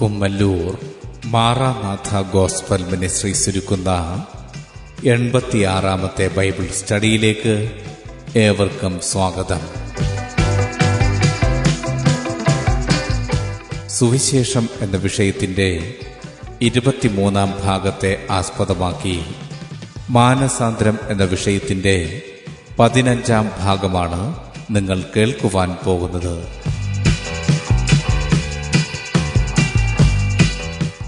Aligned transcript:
Kummallur 0.00 0.78
Maranatha 1.24 2.22
gospel 2.22 2.84
ministries 2.84 3.50
ഒരുക്കുന്ന 3.50 3.90
എൺപത്തിയാറാമത്തെ 5.04 6.30
Bible 6.36 6.66
സ്റ്റഡിയിലേക്ക് 6.66 7.82
ഏവർക്കും 8.36 9.00
സ്വാഗതം. 9.00 9.60
സുവിശേഷം 13.88 14.68
എന്ന 14.80 14.96
വിഷയത്തിന്റെ 14.96 15.94
ഇരുപത്തിമൂന്നാം 16.60 17.60
ഭാഗത്തെ 17.64 18.26
ആസ്പദമാക്കി 18.30 19.22
മാനസാന്തരം 20.10 20.98
എന്ന 21.08 21.24
വിഷയത്തിന്റെ 21.24 22.22
പതിനഞ്ചാം 22.78 23.50
ഭാഗമാണ് 23.60 24.36
നിങ്ങൾ 24.70 25.04
കേൾക്കുവാൻ 25.16 25.76
പോകുന്നത്. 25.84 26.63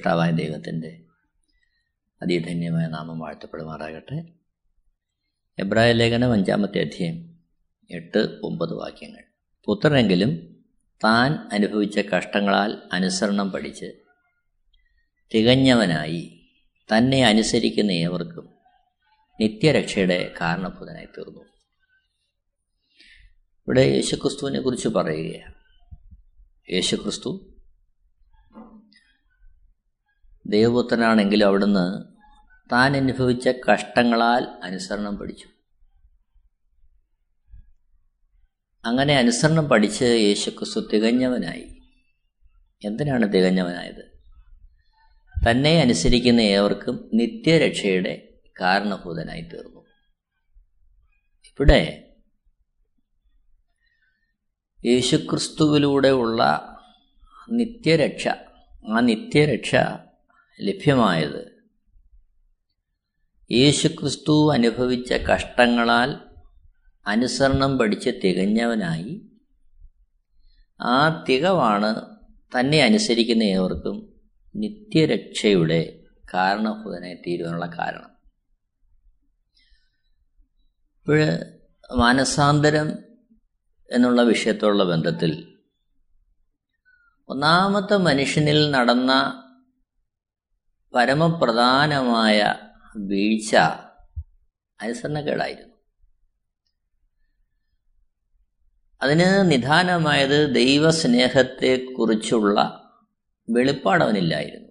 സൃഷ്ടാവായ 0.00 0.30
ദൈവത്തിന്റെ 0.30 1.04
അതിധന്യമായ 2.22 2.86
നാമം 2.86 3.18
വാഴ്ത്തപ്പെടുമാറാകട്ടെ. 3.18 4.24
എബ്രായ 5.58 5.92
ലേഖനം 5.92 6.32
അഞ്ചാമത്തെ 6.32 6.80
അധ്യായം 6.80 7.38
എട്ട് 7.90 8.40
ഒമ്പത് 8.42 8.74
വാക്യങ്ങൾ. 8.74 9.24
പുത്രനെങ്കിലും 9.64 10.56
താൻ 11.04 11.32
അനുഭവിച്ച 11.32 11.98
കഷ്ടങ്ങളാൽ 11.98 12.78
അനുസരണം 12.92 13.50
പഠിച്ച് 13.50 13.92
തികഞ്ഞവനായി 15.34 16.40
തന്നെ 16.96 17.26
അനുസരിക്കുന്ന 17.26 17.90
ഏവർക്കും 17.90 18.54
നിത്യരക്ഷയുടെ 19.40 20.34
കാരണഭൂതനായി 20.40 21.06
തീർന്നു 21.06 21.40
ഇവിടെ 23.68 23.80
യേശുക്രിസ്തുവിനെ 23.80 24.60
കുറിച്ച് 24.60 24.88
പറയുകയാണ്. 24.88 25.54
യേശുക്രിസ്തു 26.72 27.49
ദൈവപുത്രനാണെങ്കിലും 30.50 31.46
അവിടുന്ന് 31.46 32.04
താൻ 32.72 32.96
അനുഭവിച്ച 32.96 33.48
കഷ്ടങ്ങളാൽ 33.48 34.48
അനുസരണം 34.62 35.16
പഠിച്ചു. 35.16 35.48
അങ്ങനെ 38.84 39.16
അനുസരണം 39.16 39.68
പഠിച്ച് 39.68 40.04
യേശുക്രിസ്തു 40.04 40.80
തികഞ്ഞവനായി. 40.80 41.82
എന്തിനാണ് 42.84 43.32
തികഞ്ഞവനായത്? 43.32 44.10
തന്നെ 45.50 45.80
അനുസരിക്കുന്ന 45.80 46.40
ഏവർക്കും 46.40 47.10
നിത്യരക്ഷയുടെ 47.14 48.28
കാരണഭൂതനായി 48.60 49.40
തീർന്നു. 49.40 49.80
ഇവിടെ 51.46 52.06
യേശുക്രിസ്തുവിലൂടെ 54.86 56.08
ഉള്ള 56.08 56.66
നിത്യരക്ഷ 57.50 58.28
ആ 58.88 59.00
നിത്യരക്ഷ 59.00 59.74
ലഭ്യമായത്. 60.60 61.60
യേശുക്രിസ്തു 63.52 64.52
അനുഭവിച്ച 64.52 65.12
കഷ്ടങ്ങളാൽ 65.12 66.16
അനുസരണം 67.06 67.78
പഠിച്ച് 67.78 68.10
തികഞ്ഞവനായി 68.24 69.22
ആ 70.80 71.24
തികവാണ് 71.28 72.16
തന്നെ 72.58 72.80
അനുസരിക്കുന്ന 72.80 73.42
ഏവർക്കും 73.42 74.12
നിത്യരക്ഷയുടെ 74.56 76.02
കാരണഭൂതനായി 76.34 77.14
തീരുവാനുള്ള 77.14 77.66
കാരണം. 77.66 78.10
ഇപ്പോൾ 80.98 81.20
മാനസാന്തരം 81.96 82.88
എന്നുള്ള 83.90 84.22
വിഷയത്തോടുള്ള 84.22 84.84
ബന്ധത്തിൽ 84.84 85.54
ഒന്നാമത്തെ 87.28 87.96
മനുഷ്യനിൽ 87.96 88.70
നടന്ന 88.70 89.12
പരമപ്രധാനമായ 90.94 92.54
വീഴ്ച 92.96 93.56
അനുസരണക്കേടായിരുന്നു. 94.80 95.74
അതിന് 99.02 99.50
നിധാനമായത് 99.50 100.54
ദൈവസ്നേഹത്തെക്കുറിച്ചുള്ള 100.54 102.86
വെളിപ്പാടവനില്ലായിരുന്നു 103.50 104.70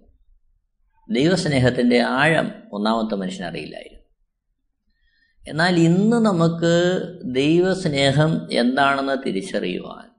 ദൈവസ്നേഹത്തിന്റെ 1.10 2.00
ആഴം 2.00 2.52
ഒന്നാമത്തെ 2.72 3.14
മനുഷ്യനറിയില്ലായിരുന്നു 3.14 4.00
എന്നാൽ 5.48 5.74
ഇന്ന് 5.74 6.16
നമുക്ക് 6.16 7.02
ദൈവസ്നേഹം 7.24 8.48
എന്താണെന്ന് 8.52 9.16
തിരിച്ചറിയുവാൻ 9.26 10.10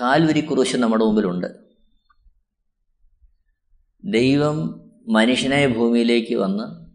കാൽവരി 0.00 0.40
കുറിച്ച് 0.40 0.76
നമ്മുടെ 0.76 1.04
മുമ്പിലുണ്ട്. 1.04 1.65
ദൈവം 4.06 4.80
മനുഷ്യനെ 5.08 5.66
ഭൂമിയിലേക്ക് 5.66 6.34
വന്ന് 6.34 6.86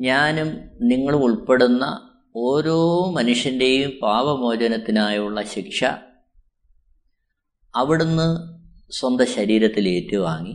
ഞാനും 0.00 0.60
നിങ്ങളും 0.80 1.22
ഉൾപ്പെടുന്ന 1.22 2.10
ഓരോ 2.36 3.10
മനുഷ്യന്റെയും 3.10 3.92
പാപമോചനത്തിനായുള്ള 4.02 5.42
ശിക്ഷ 5.42 5.84
അവിടുന്ന് 7.74 8.58
സ്വന്തം 8.92 9.26
ശരീരത്തിൽ 9.26 9.88
ഏറ്റുവാങ്ങി. 9.88 10.52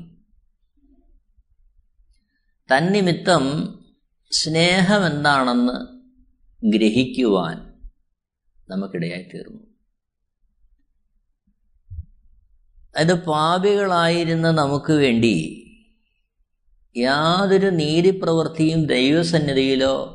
തന്നിമിത്തം 2.72 3.44
സ്നേഹം 4.32 5.08
എന്താണെന്ന് 5.08 5.98
ഗ്രഹിക്കുവാൻ 6.72 7.74
നമുക്കിടയായി 8.70 9.24
തീർന്നു. 9.24 9.67
അത് 12.98 13.26
പാപികളായിരുന്ന 13.26 14.52
നമുക്ക് 14.52 14.94
വേണ്ടി 14.94 15.64
യാതൊരു 16.98 17.68
നീതിപ്രവൃത്തിയും 17.68 18.86
ദൈവസന്നിധിയിലോ 18.86 20.14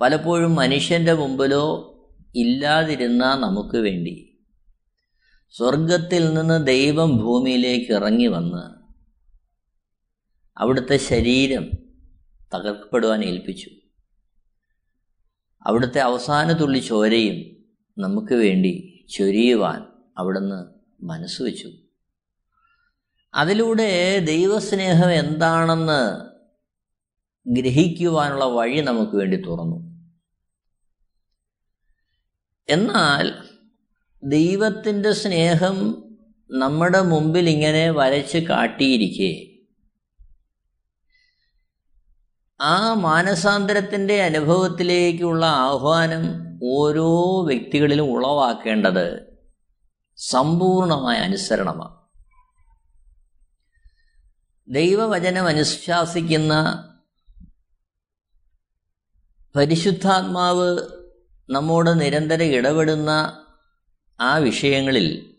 പലപ്പോഴും 0.00 0.54
മനുഷ്യന്റെ 0.54 1.12
മുമ്പിലോ 1.12 1.92
ഇല്ലാതിരുന്ന 2.34 3.34
നമുക്ക് 3.34 3.76
വേണ്ടി. 3.76 4.38
സ്വർഗത്തിൽ 5.50 6.34
നിന്ന് 6.34 6.66
ദൈവം 6.66 7.16
ഭൂമിയിലേക്ക് 7.16 7.92
ഇറങ്ങി 7.92 8.26
വന്ന് 8.26 8.86
അവിടുത്തെ 10.56 10.96
ശരീരം 10.96 11.70
തകർക്കപ്പെടുവാൻ 12.54 13.24
ഏൽപ്പിച്ചു. 13.24 13.70
അവിടുത്തെ 15.66 15.98
അവസാന 15.98 16.52
തുള്ളി 16.52 16.78
ചോരയും 16.78 17.66
നമുക്ക് 17.98 18.34
വേണ്ടി 18.34 19.04
ചൊരിയുവാൻ 19.10 19.84
അവിടുന്ന് 20.18 20.75
മനസ്സ് 21.02 21.42
വെച്ചു. 21.42 21.72
അതിലൂടെ 23.34 24.18
ദൈവസ്നേഹം 24.18 25.12
എന്താണെന്ന് 25.12 26.26
ഗ്രഹിക്കുവാനുള്ള 27.50 28.44
വഴി 28.44 28.80
നമുക്ക് 28.80 29.16
വേണ്ടി 29.16 29.36
തുറന്നു. 29.36 29.96
എന്നാൽ 32.68 33.32
ദൈവത്തിന്റെ 34.24 35.12
സ്നേഹം 35.12 36.04
നമ്മുടെ 36.50 37.00
മുമ്പിൽ 37.00 37.50
ഇങ്ങനെ 37.50 37.90
വരച്ച് 37.90 38.38
കാട്ടിയിരിക്കെ. 38.38 39.52
ആ 42.60 42.94
മാനസാന്തരത്തിന്റെ 42.94 44.22
അനുഭവത്തിലേക്കുള്ള 44.22 45.46
ആഹ്വാനം 45.46 46.24
ഓരോ 46.62 47.42
വ്യക്തികളിലും 47.46 48.04
ഉളവാക്കേണ്ടത് 48.04 49.35
സമ്പൂർണമായ 50.18 51.16
അനുസരണമാണ്. 51.18 51.96
ദൈവവചനം 54.68 55.46
അനുശാസിക്കുന്ന 55.46 56.54
പരിശുദ്ധാത്മാവ് 59.54 60.78
നമ്മോട് 61.50 62.00
നിരന്തരം 62.00 62.44
ഇടപെടുന്ന 62.44 63.10
ആ 64.20 64.36
വിഷയങ്ങളിൽ 64.36 65.36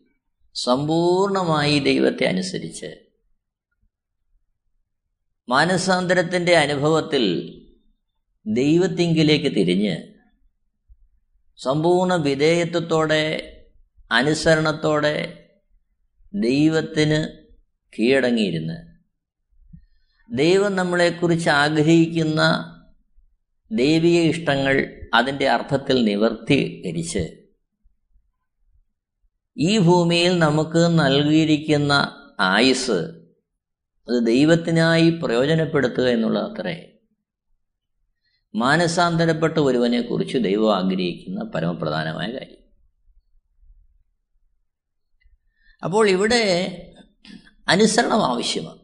സമ്പൂർണമായി 0.55 1.79
ദൈവത്തെ 1.79 2.25
അനുസരിച്ച് 2.25 2.89
മാനസാന്തരത്തിന്റെ 5.49 6.55
അനുഭവത്തിൽ 6.55 7.23
ദൈവത്തിങ്കിലേക്ക് 8.45 9.55
തിരിഞ്ഞ് 9.55 9.97
സമ്പൂർണ 11.57 12.15
വിധേയത്വത്തോടെ 12.15 13.53
അനുസരണത്തോടെ 14.11 15.49
ദൈവത്തിന് 16.33 17.47
കീഴടങ്ങിയിരുന്ന്. 17.99 18.97
ദൈവം 20.37 20.75
നമ്മളെക്കുറിച്ച് 20.75 21.49
ആഗ്രഹിക്കുന്ന 21.49 22.73
ദൈവിക 23.71 24.19
ഇഷ്ടങ്ങൾ 24.19 25.07
അതിന്റെ 25.13 25.49
അർത്ഥത്തിൽ 25.49 26.03
നിവർത്തീകരിച്ച് 26.03 27.43
ഈ 29.57 29.77
ഭൂമിയിൽ 29.77 30.39
നമുക്ക് 30.39 30.99
നൽകിയിരിക്കുന്ന 30.99 32.23
ആയുസ് 32.39 33.17
അത് 34.09 34.25
ദൈവത്തിനായി 34.25 35.09
പ്രയോജനപ്പെടുത്തുക 35.09 36.07
എന്നുള്ള 36.07 36.39
അത്രേ 36.39 36.93
മാനസാന്തരപ്പെട്ട 38.55 39.57
ഒരുവനെക്കുറിച്ച് 39.57 40.37
ദൈവം 40.37 40.75
ആഗ്രഹിക്കുന്ന 40.75 41.43
പരമപ്രധാനമായ 41.43 42.31
കാര്യം. 42.31 42.56
അപ്പോൾ 45.83 46.09
ഇവിടെ 46.09 46.83
അനുസരണം 47.67 48.25
ആവശ്യമാണ്. 48.25 48.79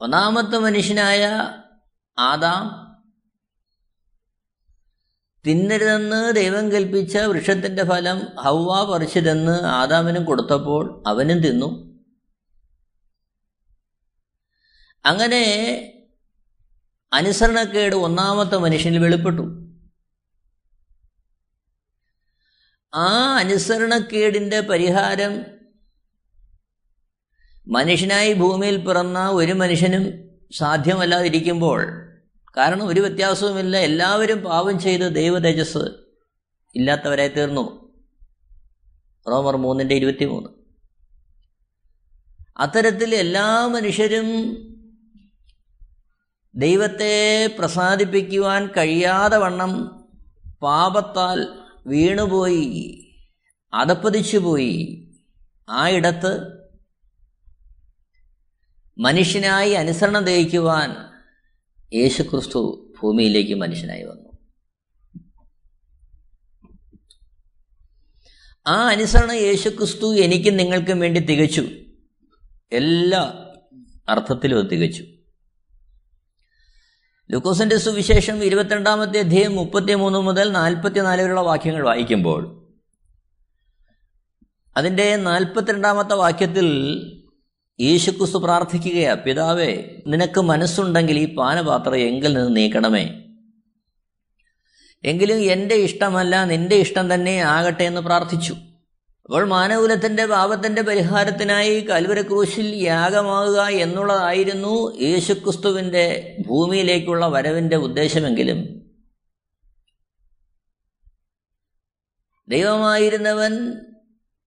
ഒന്നാമത്തെ 0.00 0.58
മനുഷ്യനായ 0.58 1.48
ആദാം 2.18 2.84
തിന്നരുതെന്ന് 5.46 6.36
ദൈവം 6.36 6.72
കൽപ്പിച്ച 6.72 7.16
വൃക്ഷത്തിന്റെ 7.16 7.84
ഫലം 7.84 8.22
ഹൗവ 8.40 8.92
പറിച്ചതെന്ന് 8.92 9.62
ആദാമിനും 9.62 10.24
കൊടുത്തപ്പോൾ 10.24 11.02
അവനും 11.06 11.40
തിന്നു. 11.40 11.94
അങ്ങനെ 15.04 15.42
അനുസരണക്കേട് 17.12 17.94
ഒന്നാമത്തെ 17.94 18.56
മനുഷ്യനിൽ 18.56 18.98
വെളിപ്പെട്ടു. 18.98 19.63
ആ 22.94 23.36
അനുസരണക്കേടിന്റെ 23.36 24.60
പരിഹാരം 24.60 25.44
മനുഷ്യനായി 27.68 28.32
ഭൂമിയിൽ 28.32 28.76
പിറന്ന 28.76 29.28
ഒരു 29.28 29.52
മനുഷ്യനും 29.52 30.30
സാധ്യമല്ലാതിരിക്കുമ്പോൾ 30.52 31.82
കാരണം 32.56 32.88
ഒരു 32.88 33.00
വ്യത്യാസവുമില്ല. 33.00 33.76
എല്ലാവരും 33.76 34.38
പാപം 34.38 34.78
ചെയ്ത് 34.78 35.14
ദൈവതേജസ് 35.14 35.84
ഇല്ലാത്തവരായി 36.76 37.28
തീർന്നു. 37.28 37.92
റോമർ 39.30 39.56
മൂന്നിന്റെ 39.56 39.94
ഇരുപത്തി 39.94 40.24
മൂന്ന് 40.24 40.48
അത്തരത്തിൽ 42.56 43.14
എല്ലാ 43.14 43.66
മനുഷ്യരും 43.66 44.28
ദൈവത്തെ 46.54 47.46
പ്രസാദിപ്പിക്കുവാൻ 47.58 48.66
കഴിയാതെ 48.66 49.36
വണ്ണം 49.36 49.72
പാപത്താൽ 50.62 51.63
വീണുപോയി 51.86 53.00
അതപ്പതിച്ചുപോയി 53.74 55.08
ആ 55.68 55.88
ഇടത്ത് 55.88 56.64
മനുഷ്യനായി 58.98 59.70
അനുസരണം 59.70 60.24
ദഹിക്കുവാൻ 60.24 60.90
യേശുക്രിസ്തു 61.94 62.92
ഭൂമിയിലേക്ക് 63.02 63.54
മനുഷ്യനായി 63.54 64.04
വന്നു. 64.04 64.24
ആ 68.66 68.88
അനുസരണം 68.88 69.34
യേശുക്രിസ്തു 69.34 70.14
എനിക്കും 70.14 70.56
നിങ്ങൾക്കും 70.56 71.00
വേണ്ടി 71.00 71.20
തികച്ചു. 71.20 71.68
എല്ലാ 72.72 73.46
അർത്ഥത്തിലും 74.08 74.58
അത് 74.58 74.70
തികച്ചു. 74.70 75.04
ലുക്കോസിന്റെ 77.30 77.76
സുവിശേഷം 77.76 78.44
ഇരുപത്തിരണ്ടാമത്തെ 78.44 79.18
അധ്യയം 79.18 79.54
മുപ്പത്തിമൂന്ന് 79.54 80.18
മുതൽ 80.18 80.52
നാൽപ്പത്തിനാല് 80.52 81.22
വരെയുള്ള 81.22 81.40
വാക്യങ്ങൾ 81.40 81.84
വായിക്കുമ്പോൾ 81.84 82.62
അതിന്റെ 84.76 85.16
നാൽപ്പത്തിരണ്ടാമത്തെ 85.16 86.14
വാക്യത്തിൽ 86.14 86.68
യേശുക്രിസ്തു 87.80 88.38
പ്രാർത്ഥിക്കുകയാ 88.38 89.14
പിതാവേ 89.14 89.84
നിനക്ക് 90.06 90.40
മനസ്സുണ്ടെങ്കിൽ 90.40 91.18
ഈ 91.18 91.34
പാനപാത്രം 91.34 91.96
എങ്കിൽ 91.96 92.34
നിന്ന് 92.34 92.56
നീക്കണമേ. 92.56 93.20
എങ്കിലും 95.04 95.36
എന്റെ 95.36 95.74
ഇഷ്ടമല്ല 95.74 96.44
നിന്റെ 96.44 96.76
ഇഷ്ടം 96.76 97.14
തന്നെ 97.14 97.40
ആകട്ടെ 97.40 97.84
എന്ന് 97.84 98.00
പ്രാർത്ഥിച്ചു. 98.00 98.56
അപ്പോൾ 99.24 99.44
മാനകുലത്തിന്റെ 99.44 100.26
പാപത്തിന്റെ 100.26 100.82
പരിഹാരത്തിനായി 100.82 101.80
കൽവരക്രൂശിൽ 101.80 102.74
യാഗമാകുക 102.74 103.60
എന്നുള്ളതായിരുന്നു 103.60 104.98
യേശുക്രിസ്തുവിന്റെ 105.02 106.36
ഭൂമിയിലേക്കുള്ള 106.46 107.26
വരവിന്റെ 107.26 107.76
ഉദ്ദേശമെങ്കിലും. 107.76 108.58
ദൈവമായിരുന്നവൻ 112.48 113.72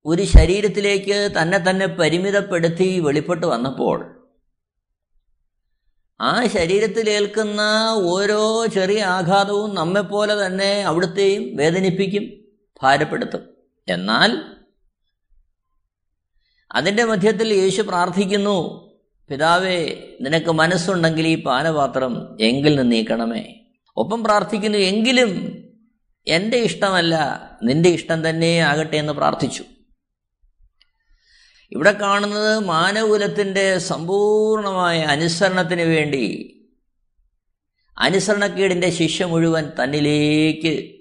ഒരു 0.05 0.23
ശരീരത്തിലേക്ക് 0.23 1.31
തന്നെ 1.41 1.69
തന്നെ 1.69 1.85
പരിമിതപ്പെടുത്തി 1.85 2.99
വെളിപ്പെട്ട് 2.99 3.45
വന്നപ്പോൾ 3.45 3.97
ആ 6.21 6.45
ശരീരത്തിലേൽക്കുന്ന 6.47 7.61
ഓരോ 8.03 8.65
ചെറിയ 8.65 9.03
ആഘാതവും 9.03 9.75
നമ്മെപ്പോലെ 9.75 10.45
തന്നെ 10.45 10.83
അവിടുത്തെയും 10.83 11.55
വേദനിപ്പിക്കും 11.55 12.23
ഭാരപ്പെടുത്തും. 12.83 13.43
എന്നാൽ 13.87 14.56
അതിന്റെ 16.71 17.03
മധ്യത്തിൽ 17.03 17.53
യേശു 17.53 17.81
പ്രാർത്ഥിക്കുന്നു 17.81 18.87
പിതാവേ 19.29 19.95
നിനക്ക് 20.21 20.51
മനസ്സുണ്ടെങ്കിൽ 20.51 21.27
ഈ 21.27 21.43
പാനപാത്രം 21.43 22.37
എങ്കിൽ 22.41 22.75
നിന്ന് 22.75 22.91
നീക്കണമേ. 22.91 23.55
ഒപ്പം 23.97 24.23
പ്രാർത്ഥിക്കുന്നു 24.23 24.77
എങ്കിലും 24.77 25.63
എന്റെ 26.27 26.57
ഇഷ്ടമല്ല 26.57 27.41
നിന്റെ 27.63 27.89
ഇഷ്ടം 27.89 28.29
തന്നെ 28.29 28.59
ആകട്ടെ 28.59 28.97
എന്ന് 28.97 29.13
പ്രാർത്ഥിച്ചു. 29.13 29.63
ഇവിടെ 31.71 31.91
കാണുന്നത് 31.91 32.59
മാനകുലത്തിന്റെ 32.59 33.77
സമ്പൂർണമായ 33.77 34.99
അനുസരണത്തിന് 34.99 35.81
വേണ്ടി 35.81 36.53
അനുസരണക്കേടിന്റെ 37.97 38.89
ശിഷ്യ 38.89 39.25
മുഴുവൻ 39.25 39.71
തന്നിലേക്ക് 39.83 40.95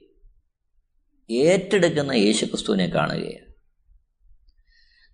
ഏറ്റെടുക്കുന്ന 1.32 2.12
യേശുക്രിസ്തുവിനെ 2.12 2.86
കാണുകയാണ്. 2.86 3.45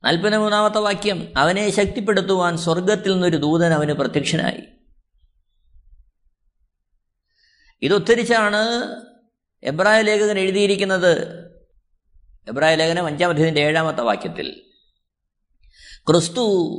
നാൽപ്പത്തി 0.04 0.36
മൂന്നാമത്തെ 0.36 0.78
വാക്യം 0.78 1.32
അവനെ 1.36 1.70
ശക്തിപ്പെടുത്തുവാൻ 1.70 2.56
സ്വർഗത്തിൽ 2.56 3.12
നിന്നൊരു 3.12 3.36
ദൂതൻ 3.36 3.72
അവന് 3.72 3.92
പ്രത്യക്ഷനായി. 3.92 4.62
ഇതൊത്തിരിച്ചാണ് 7.82 8.94
എബ്രായ 9.62 10.02
ലേഖകൻ 10.02 10.38
എഴുതിയിരിക്കുന്നത്. 10.38 11.42
എബ്രായ 12.48 12.74
ലേഖനം 12.74 13.06
അഞ്ചാമത്തേതിന്റെ 13.06 13.60
ഏഴാമത്തെ 13.60 14.02
വാക്യത്തിൽ. 14.02 14.62
ക്രിസ്തു 16.08 16.78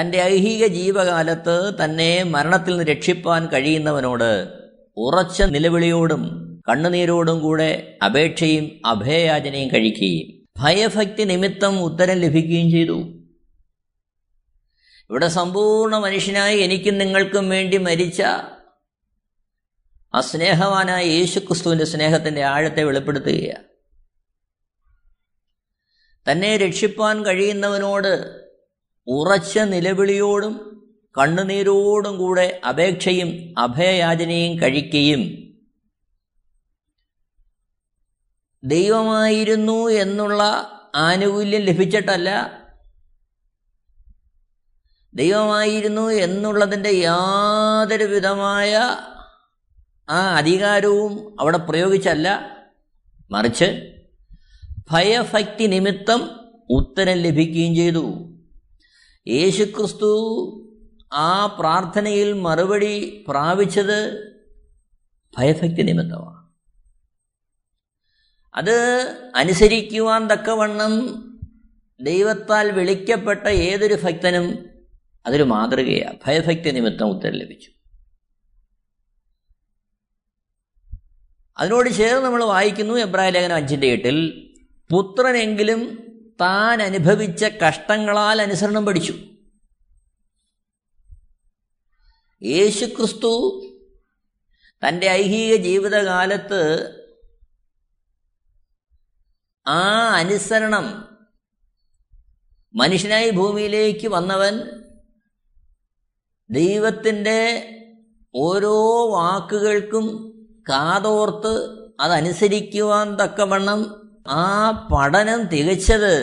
തന്റെ 0.00 0.18
ഐഹിക 0.18 0.66
ജീവകാലത്ത് 0.66 1.84
തന്നെ 1.84 2.22
മരണത്തിൽ 2.22 2.70
നിന്ന് 2.70 2.84
രക്ഷിപ്പാൻ 2.84 3.46
കഴിയുന്നവനോട് 3.46 4.48
ഉറച്ച 4.96 5.42
നിലവിളിയോടും 5.42 6.52
കണ്ണുനീരോടും 6.68 7.40
കൂടെ 7.40 7.98
അപേക്ഷയും 8.04 8.86
അഭയയാചനയും 8.86 9.68
കഴിക്കുകയും 9.68 10.41
ഭയഭക്തി 10.56 11.22
നിമിത്തം 11.22 11.80
ഉത്തരം 11.80 12.18
ലഭിക്കുകയും 12.18 12.70
ചെയ്തു. 12.70 12.98
ഇവിടെ 15.10 15.28
സമ്പൂർണ 15.28 15.98
മനുഷ്യനായി 15.98 16.58
എനിക്കും 16.58 16.98
നിങ്ങൾക്കും 16.98 17.48
വേണ്ടി 17.48 17.76
മരിച്ച 17.76 18.22
ആ 20.14 20.20
സ്നേഹവാനായ 20.20 21.04
യേശു 21.04 21.18
യേശുക്രിസ്തുവിന്റെ 21.18 21.84
സ്നേഹത്തിന്റെ 21.84 22.42
ആഴത്തെ 22.42 22.84
വെളിപ്പെടുത്തുകയാണ്. 22.84 23.64
തന്നെ 26.32 26.56
രക്ഷിപ്പാൻ 26.56 27.26
കഴിയുന്നവനോട് 27.26 28.42
ഉറച്ച 29.06 29.58
നിലവിളിയോടും 29.58 30.68
കണ്ണുനീരോടും 31.18 32.18
കൂടെ 32.18 32.60
അപേക്ഷയും 32.68 33.54
അഭയയാചനയും 33.58 34.62
കഴിക്കുകയും 34.62 35.41
ദൈവമായിരുന്നു 38.64 39.88
എന്നുള്ള 39.88 40.42
ആനുകൂല്യം 40.94 41.60
ലഭിച്ചിട്ടല്ല. 41.60 42.58
ദൈവമായിരുന്നു 45.14 46.10
എന്നുള്ളതിന്റെ 46.10 46.90
യാതൊരു 46.90 48.04
വിധമായ 48.04 48.76
ആ 50.10 50.34
അധികാരവും 50.36 51.36
അവിടെ 51.40 51.58
പ്രയോഗിച്ചല്ല. 51.58 52.56
മറിച്ച് 53.30 53.92
ഭയഭക്തി 54.90 55.64
നിമിത്തം 55.66 56.30
ഉത്തരം 56.70 57.16
ലഭിക്കുകയും 57.16 57.74
ചെയ്തു. 57.74 58.28
യേശുക്രിസ്തു 59.28 60.12
ആ 61.12 61.46
പ്രാർത്ഥനയിൽ 61.46 62.32
മറുപടി 62.32 63.24
പ്രാപിച്ചത് 63.28 64.32
ഭയഭക്തി 65.38 65.82
നിമിത്തമാണ്. 65.82 66.41
അത് 68.54 68.76
അനുസരിക്കുവാൻ 69.34 70.26
തക്കവണ്ണം 70.26 70.94
ദൈവത്താൽ 72.00 72.72
വിളിക്കപ്പെട്ട 72.72 73.46
ഏതൊരു 73.46 73.94
ഭക്തനും 73.94 74.70
അതൊരു 75.26 75.42
മാതൃകയാണ് 75.42 76.18
ഭയഭക്തി 76.26 76.70
നിമിത്തം 76.70 77.06
ഉത്തരം 77.06 77.32
ലഭിച്ചു. 77.32 77.70
അതിനോട് 81.58 81.90
ചേർന്ന് 81.90 82.24
നമ്മൾ 82.24 82.44
വായിക്കുന്നു 82.44 82.94
എബ്രായ 82.94 83.30
ലേഖനം 83.30 83.56
അഞ്ചിന്റെ 83.56 83.86
എട്ടിൽ 83.86 84.48
പുത്രനെങ്കിലും 84.90 85.98
താൻ 86.40 86.82
അനുഭവിച്ച 86.82 87.44
കഷ്ടങ്ങളാൽ 87.44 88.42
അനുസരണം 88.42 88.86
പഠിച്ചു. 88.86 89.14
യേശുക്രിസ്തു 92.42 93.62
തന്റെ 94.88 95.06
ഐഹിക 95.06 95.56
ജീവിതകാലത്ത് 95.56 97.01
ആ 99.66 100.08
അനുസരണം. 100.14 101.08
മനുഷ്യനായി 102.74 103.30
ഭൂമിയിലേക്ക് 103.30 104.08
വന്നവൻ 104.08 104.60
ദൈവത്തിന്റെ 106.50 107.68
ഓരോ 108.34 109.08
വാക്കുകൾക്കും 109.12 110.06
കാതോർത്ത് 110.68 111.54
അതനുസരിക്കുവാൻ 112.00 113.16
തക്കവണ്ണം 113.16 113.80
ആ 114.28 114.70
പഠനം 114.94 115.42
തികച്ചത് 115.42 116.14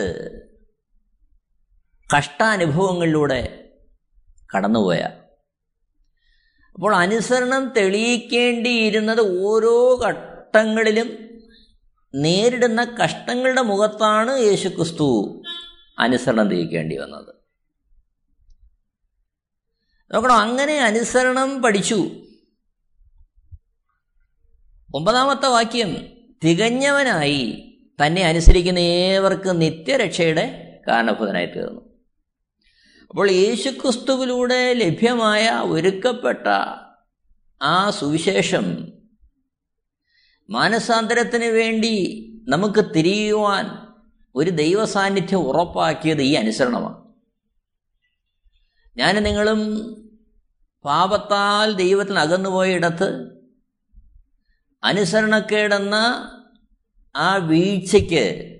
കഷ്ടാനുഭവങ്ങളിലൂടെ 2.16 3.70
കടന്നുപോയ. 4.56 4.98
അപ്പോൾ 6.74 6.96
അനുസരണം 6.96 7.72
തെളിയിക്കേണ്ടിയിരുന്നത് 7.76 9.42
ഓരോ 9.44 10.00
ഘട്ടങ്ങളിലും 10.06 11.29
നേരിടുന്ന 12.14 12.84
കഷ്ടങ്ങളുടെ 12.84 13.60
മുഖത്താണ് 13.60 14.38
യേശുക്രിസ്തു 14.38 15.42
അനുസരണം 15.98 16.48
തിരിക്കേണ്ടി 16.48 16.96
വന്നത്. 16.96 17.34
നോക്കണം 20.14 20.34
അങ്ങനെ 20.34 20.78
അനുസരണം 20.78 21.62
പഠിച്ചു. 21.62 22.10
ഒമ്പതാമത്തെ 24.94 25.46
വാക്യം 25.46 26.06
തികഞ്ഞവനായി 26.44 27.66
തന്നെ 28.06 28.22
അനുസരിക്കുന്ന 28.22 28.78
ഏവർക്ക് 28.78 29.60
നിത്യരക്ഷയുടെ 29.60 30.80
കാരണഭൂതനായി 30.88 31.46
തീർന്നു. 31.46 31.80
അപ്പോൾ 33.10 33.30
യേശുക്രിസ്തുവിലൂടെ 33.30 34.72
ലഭ്യമായ 34.72 35.50
ഒരുക്കപ്പെട്ട 35.50 36.48
ആ 37.62 37.90
സുവിശേഷം 37.90 38.99
മാനസാന്തരത്തിന് 40.50 41.44
വേണ്ടി 41.44 42.26
നമുക്ക് 42.48 42.84
തിരിയുവാൻ 42.96 43.66
ഒരു 44.34 44.50
ദൈവ 44.50 44.84
സാന്നിധ്യം 44.84 45.38
ഉറപ്പാക്കിയത് 45.38 46.22
ഈ 46.22 46.32
അനുസരണമാണ്. 46.32 47.00
ഞാൻ 48.96 49.22
നിങ്ങളും 49.22 49.60
പാപത്താൽ 50.84 51.72
ദൈവത്തിന് 51.72 52.18
അകന്നുപോയിടത്ത് 52.18 53.30
അനുസരണക്കേടെന്ന 54.84 55.94
ആ 57.16 57.36
വീഴ്ചയ്ക്ക് 57.36 58.56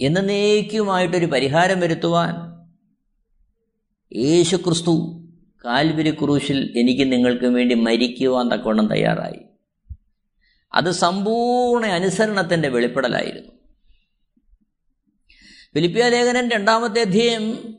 എന്നേക്കുമായിട്ടൊരു 0.00 1.26
പരിഹാരം 1.26 1.80
വരുത്തുവാൻ 1.80 2.34
യേശു 4.18 4.56
ക്രിസ്തു 4.56 5.24
കാൽവരി 5.64 6.10
ക്രൂശിൽ 6.10 6.78
എനിക്ക് 6.78 7.12
നിങ്ങൾക്കും 7.12 7.54
വേണ്ടി 7.54 7.74
മരിക്കുവാൻ 7.74 8.48
തക്കവണ്ണം 8.48 8.88
തയ്യാറായി. 8.88 9.47
അത് 10.74 10.90
സമ്പൂർണ 10.90 11.86
അനുസരണത്തിന്റെ 11.86 12.68
വെളിപ്പെടലായിരുന്നു. 12.68 13.52
ഫിലിപ്പിയ 15.74 16.08
ലേഖനൻ 16.08 16.50
രണ്ടാമത്തെ 16.50 17.00
അധ്യയം 17.00 17.74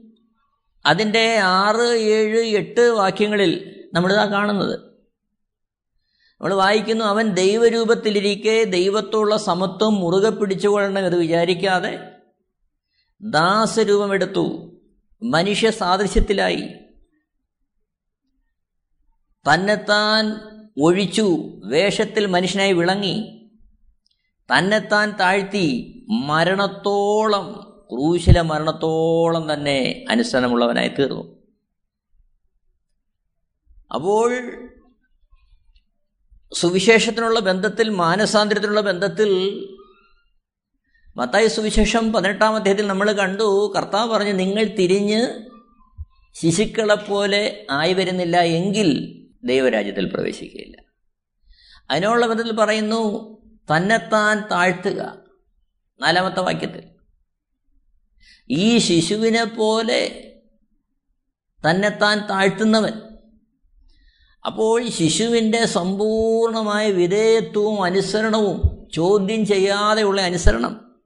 അതിന്റെ 0.86 1.38
ആറ് 1.38 1.98
ഏഴ് 1.98 2.46
എട്ട് 2.46 2.82
വാക്യങ്ങളിൽ 2.82 3.86
നമ്മളിതാ 3.94 4.26
കാണുന്നത്. 4.26 4.80
നമ്മൾ 6.42 6.54
വായിക്കുന്നു 6.54 7.06
അവൻ 7.06 7.30
ദൈവരൂപത്തിലിരിക്കെ 7.30 8.64
ദൈവത്തോടുള്ള 8.64 9.38
സമത്വം 9.38 9.96
മുറുകെ 9.96 10.30
പിടിച്ചുകൊള്ളണം 10.30 11.06
എന്ന് 11.06 11.18
വിചാരിക്കാതെ 11.18 12.00
ദാസരൂപമെടുത്തു. 13.22 14.76
മനുഷ്യ 15.24 15.70
സാദൃശ്യത്തിലായി. 15.70 16.74
തന്നെത്താൻ 19.54 20.49
ഒഴിച്ചു 20.80 21.52
വേഷത്തിൽ 21.66 22.26
മനുഷ്യനായി 22.26 22.74
വിളങ്ങി. 22.74 23.36
തന്നെത്താൻ 24.50 25.18
താഴ്ത്തി 25.18 25.96
മരണത്തോളം 26.10 27.70
ക്രൂശില 27.92 28.42
മരണത്തോളം 28.42 29.54
തന്നെ 29.54 30.06
അനുസരണമുള്ളവനായി 30.10 30.90
തീർന്നു. 30.90 31.40
അപ്പോൾ 33.94 34.52
സുവിശേഷത്തിനുള്ള 36.54 37.40
ബന്ധത്തിൽ 37.40 37.90
മാനസാന്തരത്തിനുള്ള 37.90 38.82
ബന്ധത്തിൽ 38.82 39.32
മത്തായ 41.18 41.48
സുവിശേഷം 41.48 42.14
പതിനെട്ടാം 42.14 42.56
അധ്യായത്തിൽ 42.56 42.88
നമ്മൾ 42.88 43.12
കണ്ടു 43.12 43.74
കർത്താവ് 43.78 44.12
പറഞ്ഞു 44.12 44.32
നിങ്ങൾ 44.32 44.64
തിരിഞ്ഞ് 44.64 45.40
ശിശുക്കളെപ്പോലെ 46.34 47.68
ആയി 47.72 47.94
വരുന്നില്ല 47.94 48.38
എങ്കിൽ 48.38 49.19
ദൈവരാജ്യത്തിൽ 49.44 50.06
പ്രവേശിക്കുകയില്ല. 50.14 50.82
അതിനുള്ള 51.92 52.26
വിധത്തിൽ 52.26 52.52
പറയുന്നു 52.52 53.38
തന്നെത്താൻ 53.76 54.48
താഴ്ത്തുക. 54.52 55.18
നാലാമത്തെ 56.02 56.40
വാക്യത്തിൽ. 56.40 56.84
ഈ 58.50 58.78
ശിശുവിനെ 58.78 59.44
പോലെ 59.44 60.32
തന്നെത്താൻ 61.70 62.28
താഴ്ത്തുന്നവൻ. 62.30 62.94
അപ്പോൾ 64.46 64.90
ശിശുവിന്റെ 64.90 65.66
സമ്പൂർണമായ 65.66 66.92
വിധേയത്വവും 66.92 67.84
അനുസരണവും 67.84 68.88
ചോദ്യം 68.94 69.46
ചെയ്യാതെയുള്ള 69.46 70.22
അനുസരണം. 70.22 71.02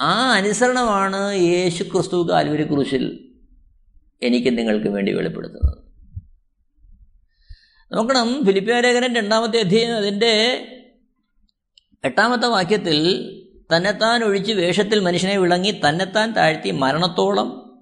ആ 0.00 0.30
അനുസരണമാണ് 0.30 1.34
യേശു 1.34 1.84
ക്രിസ്തു 1.84 2.28
കാൽവരി 2.30 2.64
ക്രൂശിൽ 2.66 3.34
എനിക്ക് 4.22 4.58
നിങ്ങൾക്ക് 4.58 4.88
വേണ്ടി 4.88 5.12
വെളിപ്പെടുത്തുന്നത്. 5.12 5.79
നോക്കണം. 7.92 8.46
ഫിലിപ്പിയാലേഖനൻ 8.46 9.14
രണ്ടാമത്തെ 9.14 9.58
അധ്യയം 9.60 9.96
അതിന്റെ 9.96 10.32
എട്ടാമത്തെ 12.04 12.46
വാക്യത്തിൽ 12.46 12.98
തന്നെത്താൻ 13.76 14.24
ഒഴിച്ച് 14.24 14.52
വേഷത്തിൽ 14.52 15.00
മനുഷ്യനെ 15.00 15.36
വിളങ്ങി 15.36 15.80
തന്നെത്താൻ 15.88 16.32
താഴ്ത്തി 16.32 16.70
മരണത്തോളം 16.70 17.80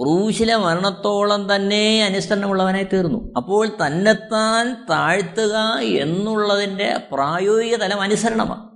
ക്രൂശിലെ 0.00 0.56
മരണത്തോളം 0.56 1.54
തന്നെ 1.54 2.04
അനുസരണമുള്ളവനായി 2.04 2.86
തീർന്നു. 2.92 3.32
അപ്പോൾ 3.36 3.68
തന്നെത്താൻ 3.86 4.86
താഴ്ത്തുക 4.90 5.78
എന്നുള്ളതിന്റെ 5.80 7.00
പ്രായോഗിക 7.12 7.76
തലം 7.76 8.00
അനുസരണമാണ്. 8.00 8.68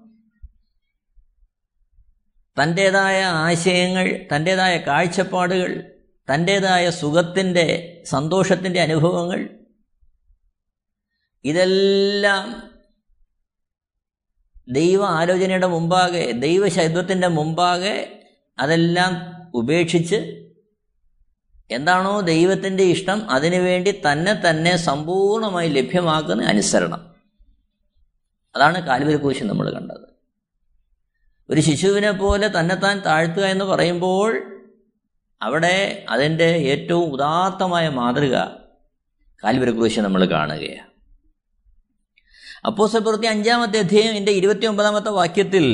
തന്റേതായ 2.63 3.23
ആശയങ്ങൾ 3.25 4.21
തന്റേതായ 4.37 4.77
കാഴ്ചപ്പാടുകൾ 4.77 5.85
തന്റേതായ 6.35 6.91
സുഖത്തിന്റെ 6.91 8.03
സന്തോഷത്തിന്റെ 8.07 8.81
അനുഭവങ്ങൾ 8.81 9.62
ഇതെല്ലാം 11.45 12.73
ദൈവ 14.69 15.05
ആലോചനയുടെ 15.05 15.67
മുമ്പാകെ 15.67 16.33
ദൈവശൈത്വത്തിന്റെ 16.33 17.29
മുമ്പാകെ 17.29 18.23
അതെല്ലാം 18.59 19.33
ഉപേക്ഷിച്ച് 19.55 20.49
എന്താണോ 21.71 22.21
ദൈവത്തിന്റെ 22.21 22.83
ഇഷ്ടം 22.83 23.31
അതിനുവേണ്ടി 23.31 24.03
തന്നെ 24.13 24.35
തന്നെ 24.35 24.77
സമ്പൂർണമായി 24.77 25.69
ലഭ്യമാക്കുന്ന 25.69 26.45
അനുസരണം. 26.45 27.15
അതാണ് 28.57 28.87
കാൽവരി 28.87 29.17
കുരിശ് 29.17 29.45
നമ്മൾ 29.45 29.71
കണ്ടത്. 29.71 30.13
ഒരു 31.51 31.61
ശിശുവിനെ 31.61 32.11
പോലെ 32.11 32.61
തന്നെത്താൻ 32.61 33.01
താഴ്ത്തുക 33.01 33.43
എന്ന് 33.43 33.65
പറയുമ്പോൾ 33.65 34.63
അവിടെ 35.43 36.07
അതിന്റെ 36.09 36.45
ഏറ്റവും 36.45 37.13
ഉദാത്തമായ 37.13 37.89
മാതൃക 37.89 38.37
കാൽവരി 39.45 39.71
കുരിശ് 39.71 40.01
നമ്മൾ 40.01 40.25
കാണുകയാണ്. 40.25 40.92
അപ്പോസ 42.67 42.97
പ്രവൃത്തി 42.97 43.27
അഞ്ചാമത്തെ 43.27 43.79
അധ്യായം 43.79 44.15
എന്റെ 44.15 44.33
ഇരുപത്തി 44.33 44.67
ഒമ്പതാമത്തെ 44.67 45.09
വാക്യത്തിൽ 45.09 45.65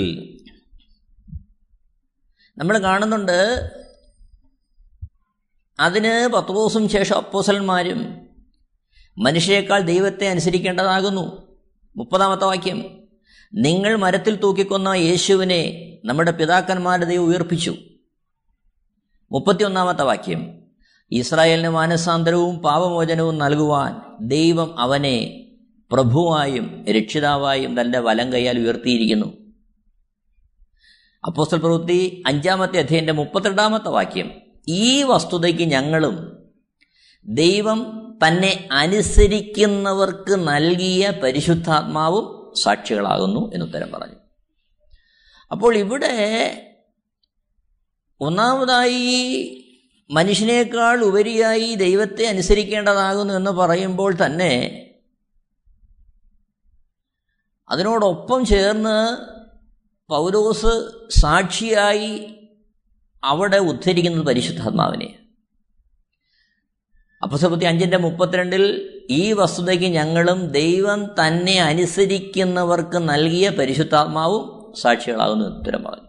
നമ്മൾ 2.59 2.79
കാണുന്നുണ്ട് 2.79 3.71
അതിന് 5.81 6.29
പത്ത് 6.29 6.49
ദിവസം 6.49 6.89
ശേഷം 6.89 7.17
അപ്പോസലന്മാരും 7.17 8.29
മനുഷ്യരെക്കാൾ 9.19 9.81
ദൈവത്തെ 9.81 10.29
അനുസരിക്കേണ്ടതാകുന്നു. 10.29 11.57
മുപ്പതാമത്തെ 11.97 12.45
വാക്യം 12.45 13.09
നിങ്ങൾ 13.55 13.97
മരത്തിൽ 13.97 14.37
തൂക്കിക്കൊന്ന 14.37 14.89
യേശുവിനെ 14.89 15.93
നമ്മുടെ 16.05 16.31
പിതാക്കന്മാരുടെ 16.31 17.07
ദൈവം 17.07 17.25
ഉയർപ്പിച്ചു. 17.25 17.75
മുപ്പത്തിയൊന്നാമത്തെ 19.33 20.03
വാക്യം 20.03 20.63
ഇസ്രായേലിന് 21.11 21.69
മാനസാന്തരവും 21.69 22.59
പാപമോചനവും 22.59 23.39
നൽകുവാൻ 23.39 24.01
ദൈവം 24.21 24.81
അവനെ 24.81 25.45
പ്രഭുവായും 25.91 26.85
രക്ഷിതാവായും 26.85 27.81
തന്റെ 27.81 27.99
വലം 27.99 28.33
കൈയാൽ 28.33 28.59
ഉയർത്തിയിരിക്കുന്നു. 28.59 29.27
അപ്പോസ്റ്റൽ 31.27 31.59
പ്രവൃത്തി 31.59 32.23
അഞ്ചാമത്തെ 32.27 32.79
അധ്യയന്റെ 32.79 33.13
മുപ്പത്തിരണ്ടാമത്തെ 33.13 33.89
വാക്യം. 33.89 34.31
ഈ 34.69 35.03
വസ്തുതയ്ക്ക് 35.03 35.63
ഞങ്ങളും 35.63 36.39
ദൈവം 37.27 38.09
തന്നെ 38.27 38.69
അനുസരിക്കുന്നവർക്ക് 38.73 40.49
നൽകിയ 40.49 41.11
പരിശുദ്ധാത്മാവും 41.11 42.55
സാക്ഷികളാകുന്നു 42.63 43.53
എന്നുത്തരം 43.55 43.93
പറഞ്ഞു. 43.93 44.15
അപ്പോൾ 45.51 45.77
ഇവിടെ 45.77 46.65
ഒന്നാമതായി 48.21 49.65
മനുഷ്യനേക്കാൾ 50.11 51.05
ഉപരിയായി 51.05 51.75
ദൈവത്തെ 51.75 52.27
അനുസരിക്കേണ്ടതാകുന്നു 52.27 53.35
എന്ന് 53.35 53.51
പറയുമ്പോൾ 53.51 54.15
തന്നെ 54.27 54.85
അതിനോടൊപ്പം 57.71 58.45
ചേർന്ന് 58.45 59.17
പൗലോസ് 60.09 60.91
സാക്ഷിയായി 61.11 62.37
അവിടെ 63.25 63.57
ഉദ്ധരിക്കുന്നത് 63.57 64.27
പരിശുദ്ധാത്മാവിനെ. 64.27 65.19
അപ്പസപത്തി 67.23 67.65
അഞ്ചിന്റെ 67.65 67.97
മുപ്പത്തിരണ്ടിൽ 67.97 68.95
ഈ 69.11 69.33
വസ്തുതയ്ക്ക് 69.33 69.85
ഞങ്ങളും 69.85 70.49
ദൈവം 70.51 71.07
തന്നെ 71.07 71.61
അനുസരിക്കുന്നവർക്ക് 71.61 73.09
നൽകിയ 73.09 73.49
പരിശുദ്ധാത്മാവും 73.49 74.75
സാക്ഷികളാകുന്ന 74.75 75.45
ഉത്തരം 75.45 75.85
പറഞ്ഞു. 75.85 76.09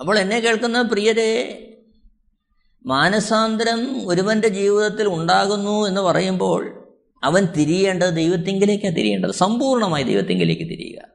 അപ്പോൾ 0.00 0.18
എന്നെ 0.18 0.40
കേൾക്കുന്ന 0.40 0.82
പ്രിയരെ 0.82 1.32
മാനസാന്തരം 2.86 4.08
ഒരുവന്റെ 4.08 4.48
ജീവിതത്തിൽ 4.48 5.06
ഉണ്ടാകുന്നു 5.08 5.86
എന്ന് 5.86 6.00
പറയുമ്പോൾ 6.00 6.81
അവൻ 7.24 7.44
തിരിയേണ്ടത് 7.44 8.14
ദൈവത്തിങ്കിലേക്കാണ് 8.16 8.96
തിരിയേണ്ടത്. 8.96 9.30
സമ്പൂർണമായി 9.30 10.04
ദൈവത്തിങ്കിലേക്ക് 10.04 10.62
തിരിയുക. 10.62 11.12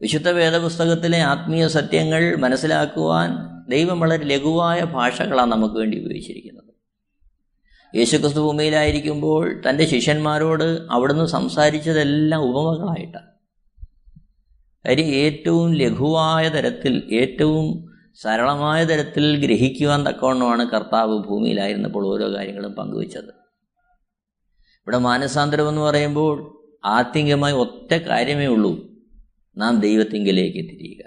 വിശുദ്ധ 0.00 0.28
വേദപുസ്തകത്തിലെ 0.28 1.18
ആത്മീയ 1.18 1.68
സത്യങ്ങൾ 1.68 2.36
മനസ്സിലാക്കുവാൻ 2.36 3.30
ദൈവം 3.70 4.00
വളരെ 4.00 4.24
ലഘുവായ 4.24 4.80
ഭാഷകളാണ് 4.80 5.52
നമുക്ക് 5.52 5.74
വേണ്ടി 5.74 5.98
ഉപയോഗിച്ചിരിക്കുന്നത്. 5.98 6.62
യേശുക്രിസ്തു 7.96 8.40
ഭൂമിയിലായിരിക്കുമ്പോൾ 8.40 9.62
തന്റെ 9.68 9.86
ശിഷ്യന്മാരോട് 9.86 10.78
അവിടുന്ന് 10.90 11.26
സംസാരിച്ചതെല്ലാം 11.26 12.42
ഉപമകളായിട്ടാണ്. 12.42 13.26
കാര്യം 14.86 15.06
ഏറ്റവും 15.06 15.74
ലഘുവായ 15.74 16.48
തരത്തിൽ 16.48 17.08
ഏറ്റവും 17.12 17.92
സരളമായ 18.22 18.84
തരത്തിൽ 18.84 19.46
ഗ്രഹിക്കുവാൻ 19.46 20.06
തക്കവണ്ണമാണ് 20.06 20.70
കർത്താവ് 20.70 21.18
ഭൂമിയിലായിരുന്നപ്പോൾ 21.18 22.06
ഓരോ 22.06 22.34
കാര്യങ്ങളും 22.34 22.72
പങ്കുവച്ചത്. 22.72 23.41
ഇവിടെ 24.82 24.98
മാനസാന്തരം 24.98 25.68
എന്ന് 25.68 25.80
പറയുമ്പോൾ 25.80 26.58
ആത്യന്തികമായി 26.84 27.54
ഒറ്റ 27.54 27.94
കാര്യമേ 27.94 28.46
ഉള്ളൂ. 28.46 28.84
നാം 29.56 29.80
ദൈവത്തിങ്കിലേക്ക് 29.80 30.58
തിരിയുക. 30.58 31.04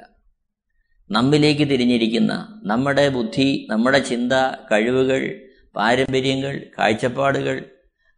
നമ്മിലേക്ക് 1.11 1.61
തിരിഞ്ഞിരിക്കുന്ന 1.61 2.61
നമ്മുടെ 2.63 3.09
ബുദ്ധി 3.09 3.67
നമ്മുടെ 3.69 3.99
ചിന്ത 3.99 4.33
കഴിവുകൾ 4.71 5.41
പാരമ്പര്യങ്ങൾ 5.75 6.65
കാഴ്ചപ്പാടുകൾ 6.79 7.65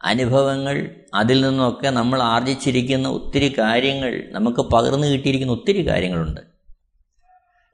അനുഭവങ്ങൾ 0.03 0.95
അതിൽ 1.13 1.41
നിന്നൊക്കെ 1.41 1.89
നമ്മൾ 1.89 2.21
ആർജിച്ചിരിക്കുന്ന 2.21 3.07
ഒത്തിരി 3.07 3.55
കാര്യങ്ങൾ 3.59 4.23
നമുക്ക് 4.31 4.59
പകർന്നു 4.59 5.07
കിട്ടിയിരിക്കുന്ന 5.07 5.53
ഒത്തിരി 5.53 5.87
കാര്യങ്ങളുണ്ട്. 5.87 6.41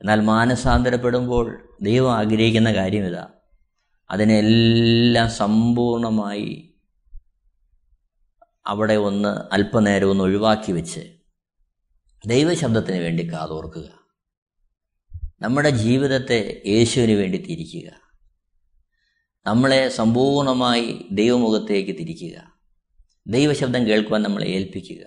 എന്നാൽ 0.02 0.22
മാനസാന്തരപ്പെടുമ്പോൾ 0.22 1.70
ദൈവം 1.82 2.14
ആഗ്രഹിക്കുന്ന 2.14 2.74
കാര്യം 2.74 3.06
ഇതാ. 3.06 3.28
അതിനെല്ലാം 4.12 5.30
സമ്പൂർണമായി 5.30 6.73
അവിടെ 8.66 8.94
ഒന്ന് 8.94 9.54
അല്പനേരം 9.54 10.10
ഒന്ന് 10.10 10.24
ഒഴിവാക്കി 10.24 10.72
വെച്ച് 10.72 11.00
ദൈവശബ്ദത്തിന് 12.28 12.98
വേണ്ടി 12.98 13.34
കാതോർക്കുക. 13.34 13.90
നമ്മുടെ 15.42 15.70
ജീവിതത്തെ 15.70 16.62
യേശുവിന് 16.68 17.12
വേണ്ടി 17.12 17.38
തിരിക്കുക. 17.38 17.92
നമ്മളെ 19.46 19.90
സമ്പൂർണമായി 19.90 21.06
ദൈവമുഖത്തേക്ക് 21.12 22.00
തിരിക്കുക. 22.00 22.54
ദൈവശബ്ദം 23.28 23.88
കേൾക്കുവാൻ 23.88 24.24
നമ്മളെ 24.24 24.46
ഏൽപ്പിക്കുക. 24.46 25.06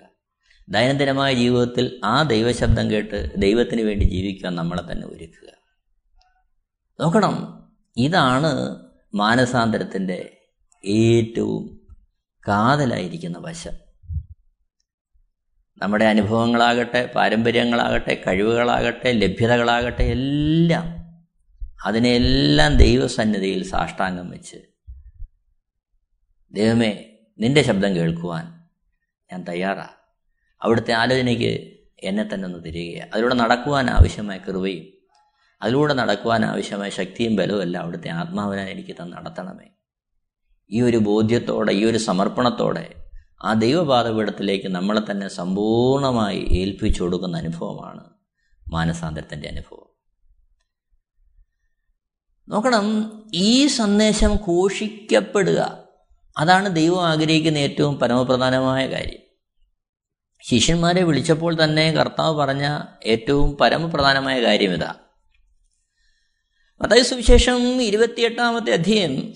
ദൈനംദിനമായ 0.69 1.35
ജീവിതത്തിൽ 1.35 2.01
ആ 2.05 2.23
ദൈവശബ്ദം 2.23 2.91
കേട്ട് 2.91 3.31
ദൈവത്തിന് 3.37 3.83
വേണ്ടി 3.83 4.05
ജീവിക്കാൻ 4.05 4.55
നമ്മളെ 4.55 4.93
തന്നെ 4.93 5.07
ഒരുക്കുക. 5.07 5.49
നോക്കണം 7.01 7.67
ഇതാണ് 7.97 8.77
മാനസാന്തരത്തിന്റെ 9.15 10.37
ഏറ്റവും 10.87 11.76
കാതലായിരിക്കുന്ന 12.49 13.39
വശം. 13.39 13.73
നമ്മുടെ 15.79 16.05
അനുഭവങ്ങളാകട്ടെ 16.05 17.07
പാരമ്പര്യങ്ങളാകട്ടെ 17.07 18.23
കഴിവുകളാകട്ടെ 18.27 19.13
ലഭ്യതകളാകട്ടെ 19.13 20.03
എല്ലാം 20.03 20.87
അതിനെല്ലാം 21.87 22.77
ദൈവസന്നിധിയിൽ 22.77 23.65
സാഷ്ടാംഗം 23.65 24.31
വെച്ച് 24.31 24.57
ദൈവമേ 26.53 27.05
നിന്റെ 27.41 27.63
ശബ്ദം 27.63 27.97
കേൾക്കുവാൻ 27.97 28.45
ഞാൻ 29.33 29.43
തയ്യാറാ. 29.43 29.89
അവിടുത്തെ 30.63 30.93
ആലോചനയ്ക്ക് 30.93 31.53
എന്നെ 32.03 32.29
തന്നെ 32.35 32.49
ഒന്ന് 32.49 32.65
തിരികെ 32.65 33.11
അതിലൂടെ 33.15 33.35
നടക്കുവാൻ 33.35 33.91
ആവശ്യമായ 33.91 34.39
കൃപയും 34.39 34.85
അതിലൂടെ 35.63 35.95
നടക്കുവാൻ 35.95 36.45
ആവശ്യമായ 36.45 36.91
ശക്തിയും 36.91 37.37
ബലവും 37.37 37.63
എല്ലാം 37.63 37.83
അവിടുത്തെ 37.83 38.09
ആത്മാവിനായി 38.09 38.73
എനിക്ക് 38.73 38.97
തന്നെ 39.03 39.17
നടത്തണമേ. 39.17 39.69
ഈ 40.71 40.81
ഒരു 40.83 40.97
ബോധ്യത്തോടെ 40.97 41.73
ഈ 41.73 41.85
ഒരു 41.85 41.99
സമർപ്പണത്തോടെ 41.99 42.95
ആ 43.45 43.53
ദൈവപാതപീഠത്തിലേക്ക് 43.53 44.69
നമ്മളെ 44.69 45.01
തന്നെ 45.11 45.29
സമ്പൂർണമായി 45.29 46.47
ഏൽപ്പിച്ചു 46.51 47.03
കൊടുക്കുന്ന 47.03 47.37
അനുഭവമാണ് 47.37 48.05
മാനസാന്തരത്തിന്റെ 48.73 49.49
അനുഭവം. 49.49 49.97
നോക്കണം 52.49 52.87
ഈ 53.35 53.67
സന്ദേശം 53.67 54.35
ഘോഷിക്കപ്പെടുക 54.35 55.85
അതാണ് 56.39 56.77
ദൈവം 56.77 57.07
ആഗ്രഹിക്കുന്ന 57.07 57.59
ഏറ്റവും 57.59 57.99
പരമപ്രധാനമായ 57.99 58.87
കാര്യം. 58.87 59.27
ശിഷ്യന്മാരെ 60.41 61.03
വിളിച്ചപ്പോൾ 61.03 61.65
തന്നെ 61.65 61.93
കർത്താവ് 61.93 62.37
പറഞ്ഞ 62.37 62.81
ഏറ്റവും 63.07 63.57
പരമപ്രധാനമായ 63.57 64.43
കാര്യം 64.43 64.73
ഇതാ 64.73 64.95
അതായത് 66.83 67.03
സുവിശേഷം 67.03 67.83
ഇരുപത്തിയെട്ടാമത്തെ 67.83 68.73
അധ്യയം 68.73 69.35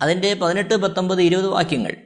അതിന്റെ 0.00 0.34
പതിനെട്ട് 0.34 0.74
പത്തൊമ്പത് 0.74 1.22
ഇരുപത് 1.22 1.46
വാക്യങ്ങൾ. 1.46 1.96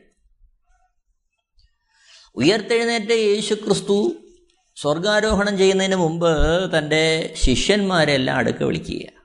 ഉയർത്തെഴുന്നേറ്റ 2.34 3.10
യേശു 3.10 3.54
ക്രിസ്തു 3.54 4.12
സ്വർഗാരോഹണം 4.76 5.58
ചെയ്യുന്നതിന് 5.58 5.96
മുമ്പ് 5.96 6.28
തന്റെ 6.78 7.34
ശിഷ്യന്മാരെല്ലാം 7.36 8.36
അടുക്ക 8.36 8.62
വിളിക്കുക. 8.62 9.18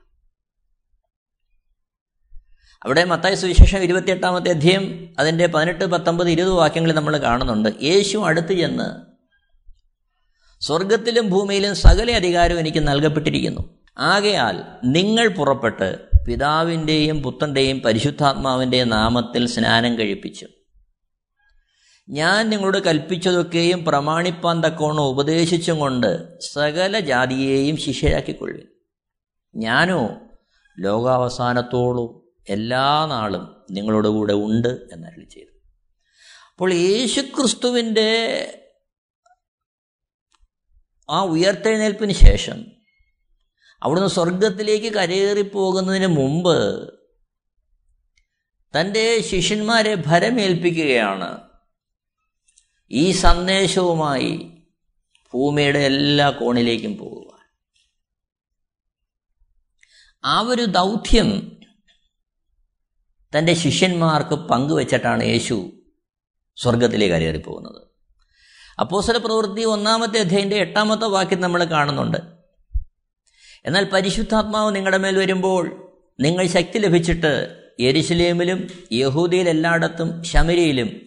അവിടെ 2.82 3.04
മത്തായ 3.04 3.34
സുവിശേഷം 3.34 3.78
ഇരുപത്തിയെട്ടാമത്തെ 3.78 4.50
അധ്യയം 4.50 5.14
അതിന്റെ 5.18 5.46
പതിനെട്ട് 5.46 5.84
പത്തൊമ്പത് 5.84 6.30
ഇരുപത് 6.30 6.50
വാക്യങ്ങൾ 6.50 6.92
നമ്മൾ 6.92 7.16
കാണുന്നുണ്ട്. 7.16 7.68
യേശു 7.82 8.18
അടുത്ത് 8.18 8.52
ചെന്ന് 8.52 9.14
സ്വർഗത്തിലും 10.64 11.30
ഭൂമിയിലും 11.30 11.76
സകല 11.76 12.10
അധികാരവും 12.10 12.58
എനിക്ക് 12.58 12.88
നൽകപ്പെട്ടിരിക്കുന്നു. 12.88 13.78
ആകയാൽ 13.98 14.64
നിങ്ങൾ 14.84 15.28
പുറപ്പെട്ട് 15.28 16.13
പിതാവിന്റെയും 16.26 17.22
പുത്രന്റെയും 17.22 17.80
പരിശുദ്ധാത്മാവിന്റെയും 17.80 18.88
നാമത്തിൽ 18.88 19.46
സ്നാനം 19.46 19.98
കഴിപ്പിച്ചു. 19.98 20.46
ഞാൻ 22.08 22.50
നിങ്ങളോട് 22.50 22.84
കൽപ്പിച്ചതൊക്കെയും 22.84 23.84
പ്രമാണിപ്പാൻ 23.84 24.60
തക്കോണം 24.60 25.02
ഉപദേശിച്ചും 25.02 25.78
കൊണ്ട് 25.78 26.40
സകല 26.40 27.00
ജാതിയെയും 27.00 27.76
ശിഷ്യരാക്കിക്കൊള്ളു 27.76 28.62
ഞാനോ 29.56 30.20
ലോകാവസാനത്തോളം 30.78 32.32
എല്ലാ 32.48 33.06
നാളും 33.06 33.64
നിങ്ങളോട് 33.70 34.08
കൂടെ 34.08 34.32
ഉണ്ട് 34.32 34.68
എന്നരളി 34.68 35.24
ചെയ്തു. 35.24 35.50
അപ്പോൾ 36.52 36.72
യേശുക്രിസ്തുവിന്റെ 36.72 38.10
ആ 41.10 41.22
ഉയർത്തെഴുന്നേൽപ്പിന് 41.22 42.12
ശേഷം 42.12 42.73
അവിടുന്ന് 43.82 44.08
സ്വർഗത്തിലേക്ക് 44.08 44.92
കരയേറിപ്പോകുന്നതിന് 44.92 46.06
മുമ്പ് 46.06 46.94
തന്റെ 48.80 49.20
ശിഷ്യന്മാരെ 49.20 49.94
ഭരമേൽപ്പിക്കുകയാണ്. 49.94 51.40
ഈ 52.90 53.10
സന്ദേശവുമായി 53.10 54.50
ഭൂമിയുടെ 55.34 55.78
എല്ലാ 55.78 56.30
കോണിലേക്കും 56.30 56.96
പോകുക 56.96 57.34
ആ 60.24 60.40
ഒരു 60.40 60.62
ദൗത്യം 60.62 61.58
തന്റെ 63.38 63.54
ശിഷ്യന്മാർക്ക് 63.54 64.34
പങ്കുവച്ചിട്ടാണ് 64.34 65.24
യേശു 65.24 65.70
സ്വർഗത്തിലേക്ക് 66.56 67.14
കരയേറിപ്പോകുന്നത്. 67.14 67.82
അപ്പോസല 68.80 69.16
പ്രവൃത്തി 69.16 69.64
ഒന്നാമത്തെ 69.64 70.18
അധ്യയന്റെ 70.18 70.56
എട്ടാമത്തെ 70.56 71.04
വാക്യം 71.04 71.40
നമ്മൾ 71.40 71.64
കാണുന്നുണ്ട്. 71.64 72.33
എന്നാൽ 73.66 73.84
പരിശുദ്ധാത്മാവ് 73.84 74.76
നിങ്ങളുടെ 74.76 74.98
മേൽ 74.98 75.18
വരുമ്പോൾ 75.18 75.92
നിങ്ങൾ 76.20 76.46
ശക്തി 76.46 76.78
ലഭിച്ചിട്ട് 76.78 77.64
യരിശിലേമിലും 77.80 78.68
യഹൂദിയിൽ 78.92 79.48
എല്ലായിടത്തും 79.48 80.24
ശമരിയിലും 80.24 81.00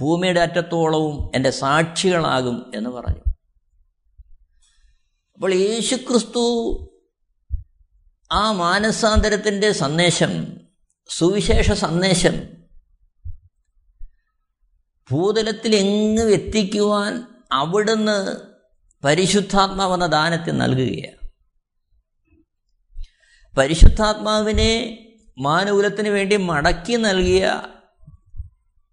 ഭൂമിയുടെ 0.00 0.40
അറ്റത്തോളവും 0.40 1.30
എന്റെ 1.34 1.50
സാക്ഷികളാകും 1.50 2.72
എന്ന് 2.74 2.90
പറഞ്ഞു. 2.90 3.32
അപ്പോൾ 5.34 5.54
യേശുക്രിസ്തു 5.54 6.44
ആ 8.32 8.52
മാനസാന്തരത്തിന്റെ 8.52 9.72
സന്ദേശം 9.72 10.46
സുവിശേഷ 11.08 11.72
സന്ദേശം 11.72 12.34
ഭൂതലത്തിൽ 15.10 15.76
എങ്ങും 15.76 16.30
എത്തിക്കുവാൻ 16.30 17.24
അവിടുന്ന് 17.52 18.36
പരിശുദ്ധാത്മാവെന്ന 19.04 20.06
ദാനത്തെ 20.06 20.50
നൽകുകയാണ്. 20.50 21.23
പരിശുദ്ധാത്മാവിനെ 23.56 24.98
മാനകുലത്തിന് 25.38 26.08
വേണ്ടി 26.08 26.36
മടക്കി 26.36 26.96
നൽകിയ 26.96 27.62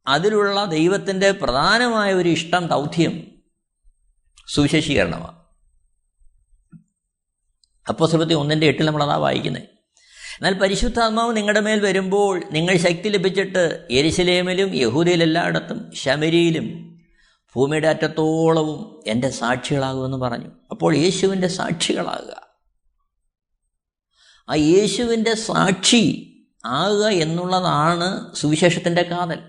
അതിലുള്ള 0.07 0.65
ദൈവത്തിന്റെ 0.65 1.31
പ്രധാനമായ 1.31 2.13
ഒരു 2.13 2.29
ഇഷ്ടം 2.29 2.67
ദൗത്യം 2.67 3.27
സുവിശേഷീകരണമാണ്. 4.47 5.41
അപ്പോൾ 7.89 8.09
സുഹൃത്തി 8.09 8.33
ഒന്നിന്റെ 8.33 8.67
എട്ടിൽ 8.67 8.85
നമ്മളതാ 8.85 9.15
വായിക്കുന്നത്. 9.15 9.61
എന്നാൽ 9.61 10.53
പരിശുദ്ധാത്മാവ് 10.53 11.37
നിങ്ങളുടെ 11.37 11.59
മേൽ 11.59 11.79
വരുമ്പോൾ 11.79 12.43
നിങ്ങൾ 12.51 12.77
ശക്തി 12.77 13.09
ലഭിച്ചിട്ട് 13.09 13.87
എരിശിലേമിലും 13.91 14.75
യഹൂദയിലെല്ലായിടത്തും 14.75 15.91
ശമരിയിലും 15.95 16.97
ഭൂമിയുടെ 17.55 17.87
അറ്റത്തോളവും 17.87 19.03
എന്റെ 19.07 19.29
സാക്ഷികളാകുമെന്ന് 19.29 20.17
പറഞ്ഞു. 20.17 20.47
അപ്പോൾ 20.71 20.95
യേശുവിന്റെ 20.95 21.47
സാക്ഷികളാകുക. 21.47 22.40
ആ 24.51 24.55
യേശുവിന്റെ 24.55 25.33
സാക്ഷി 25.33 26.27
ആകുക 26.65 27.07
എന്നുള്ളതാണ് 27.07 28.35
സുവിശേഷത്തിന്റെ 28.35 29.01
കാതൽ. 29.01 29.39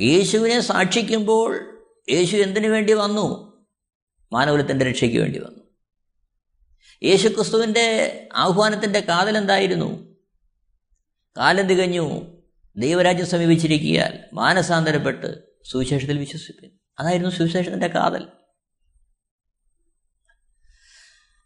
യേശുവിനെ 0.00 0.60
സാക്ഷിക്കുമ്പോൾ 0.60 1.82
യേശു 2.10 2.36
എന്തിനു 2.36 2.68
വേണ്ടി 2.68 2.92
വന്നു? 2.92 3.52
മാനവലത്തിന്റെ 4.32 4.84
രക്ഷയ്ക്ക് 4.84 5.18
വേണ്ടി 5.18 5.38
വന്നു. 5.38 5.64
യേശു 7.02 7.28
ക്രിസ്തുവിന്റെ 7.28 8.28
ആഹ്വാനത്തിന്റെ 8.34 9.00
കാതൽ 9.00 9.36
എന്തായിരുന്നു? 9.36 10.16
കാലം 11.36 11.66
തികഞ്ഞു. 11.66 12.20
ദൈവരാജ്യം 12.76 13.26
സമീപിച്ചിരിക്കിയാൽ 13.26 14.18
മാനസാന്തരപ്പെട്ട് 14.32 15.42
സുവിശേഷത്തിൽ 15.64 16.18
വിശ്വസിപ്പിൻ. 16.18 16.70
അതായിരുന്നു 16.98 17.30
സുവിശേഷത്തിന്റെ 17.30 17.86
കാതൽ. 17.86 18.26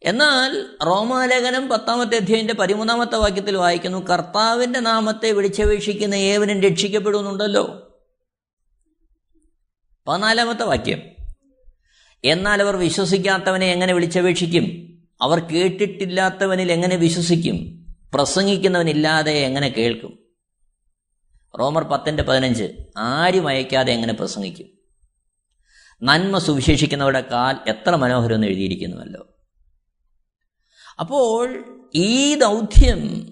എന്നാൽ 0.03 0.67
റോമാലേഖനം 0.87 1.69
പത്താമത്തെ 1.69 2.17
അധ്യായന്റെ 2.17 2.55
പതിമൂന്നാമത്തെ 2.55 3.17
വാക്യത്തിൽ 3.17 3.57
വായിക്കുന്നു 3.57 4.07
കർത്താവിന്റെ 4.07 4.81
നാമത്തെ 4.81 5.33
വിളിച്ചപേക്ഷിക്കുന്ന 5.33 6.15
ഏവനും 6.15 6.63
രക്ഷിക്കപ്പെടുന്നുണ്ടല്ലോ. 6.63 7.83
പതിനാലാമത്തെ 10.09 10.65
വാക്യം 10.65 11.03
എന്നാൽ 12.25 12.63
അവർ 12.63 12.77
വിശ്വസിക്കാത്തവനെ 12.77 13.67
എങ്ങനെ 13.67 13.93
വിളിച്ചപേക്ഷിക്കും? 13.93 14.97
അവർ 15.23 15.39
കേട്ടിട്ടില്ലാത്തവനിൽ 15.39 16.73
എങ്ങനെ 16.73 16.97
വിശ്വസിക്കും? 16.97 17.87
പ്രസംഗിക്കുന്നവനില്ലാതെ 18.15 19.33
എങ്ങനെ 19.33 19.69
കേൾക്കും? 19.69 20.19
റോമർ 21.61 21.85
പത്തിന്റെ 21.85 22.23
പതിനഞ്ച് 22.23 22.73
ആരും 22.97 23.49
അയക്കാതെ 23.49 23.93
എങ്ങനെ 23.93 24.13
പ്രസംഗിക്കും? 24.13 24.67
നന്മ 26.03 26.39
സുവിശേഷിക്കുന്നവരുടെ 26.39 27.21
കാൽ 27.21 27.59
എത്ര 27.69 27.97
മനോഹരമെന്ന് 27.97 28.47
എഴുതിയിരിക്കുന്നുവല്ലോ. 28.47 29.36
അപ്പോൾ 31.01 31.65
ഈ 31.95 32.35
ദൗത്യം 32.35 33.27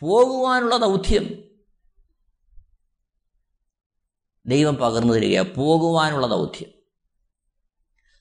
പോകുവാനുള്ള 0.00 0.76
ദൗത്യം 0.76 1.44
ദൈവം 4.46 4.74
പകർന്നു 4.74 5.12
തരിക 5.12 5.40
പോകുവാനുള്ള 5.40 6.26
ദൗത്യം. 6.26 6.70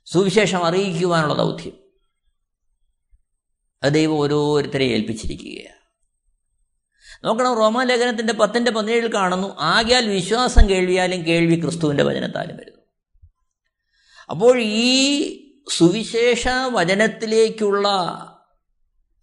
സുവിശേഷം 0.05 0.65
അറിയിക്കുവാനുള്ള 0.65 1.33
ദൗത്യം. 1.33 1.73
അത് 3.83 3.93
ദൈവം 3.93 4.13
ഓരോരുത്തരെ 4.13 4.85
ഏൽപ്പിച്ചിരിക്കുകയാണ്. 4.85 5.83
നോക്കണം 7.25 7.55
റോമാലേഖനത്തിന്റെ 7.55 8.33
പത്തിന്റെ 8.33 8.71
പതിനേഴിൽ 8.71 9.13
കാണുന്നു 9.13 9.55
ആകയാൽ 9.59 10.09
വിശ്വാസം 10.09 10.69
കേൾവിയാലും 10.69 11.25
കേൾവി 11.25 11.61
ക്രിസ്തുവിന്റെ 11.61 12.03
വചനത്താലും 12.03 12.57
വരുന്നു. 12.57 12.81
അപ്പോൾ 14.29 14.59
ഈ 14.59 15.42
സുവിശേഷ 15.69 16.47
വചനത്തിലേക്കുള്ള 16.47 17.87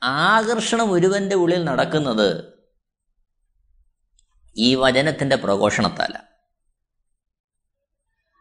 ആകർഷണം 0.02 0.90
ഒരുവന്റെ 0.90 1.34
ഉള്ളിൽ 1.34 1.64
നടക്കുന്നത് 1.64 2.56
ഈ 4.56 4.74
വചനത്തിന്റെ 4.74 5.36
പ്രഘോഷണത്താല. 5.36 6.16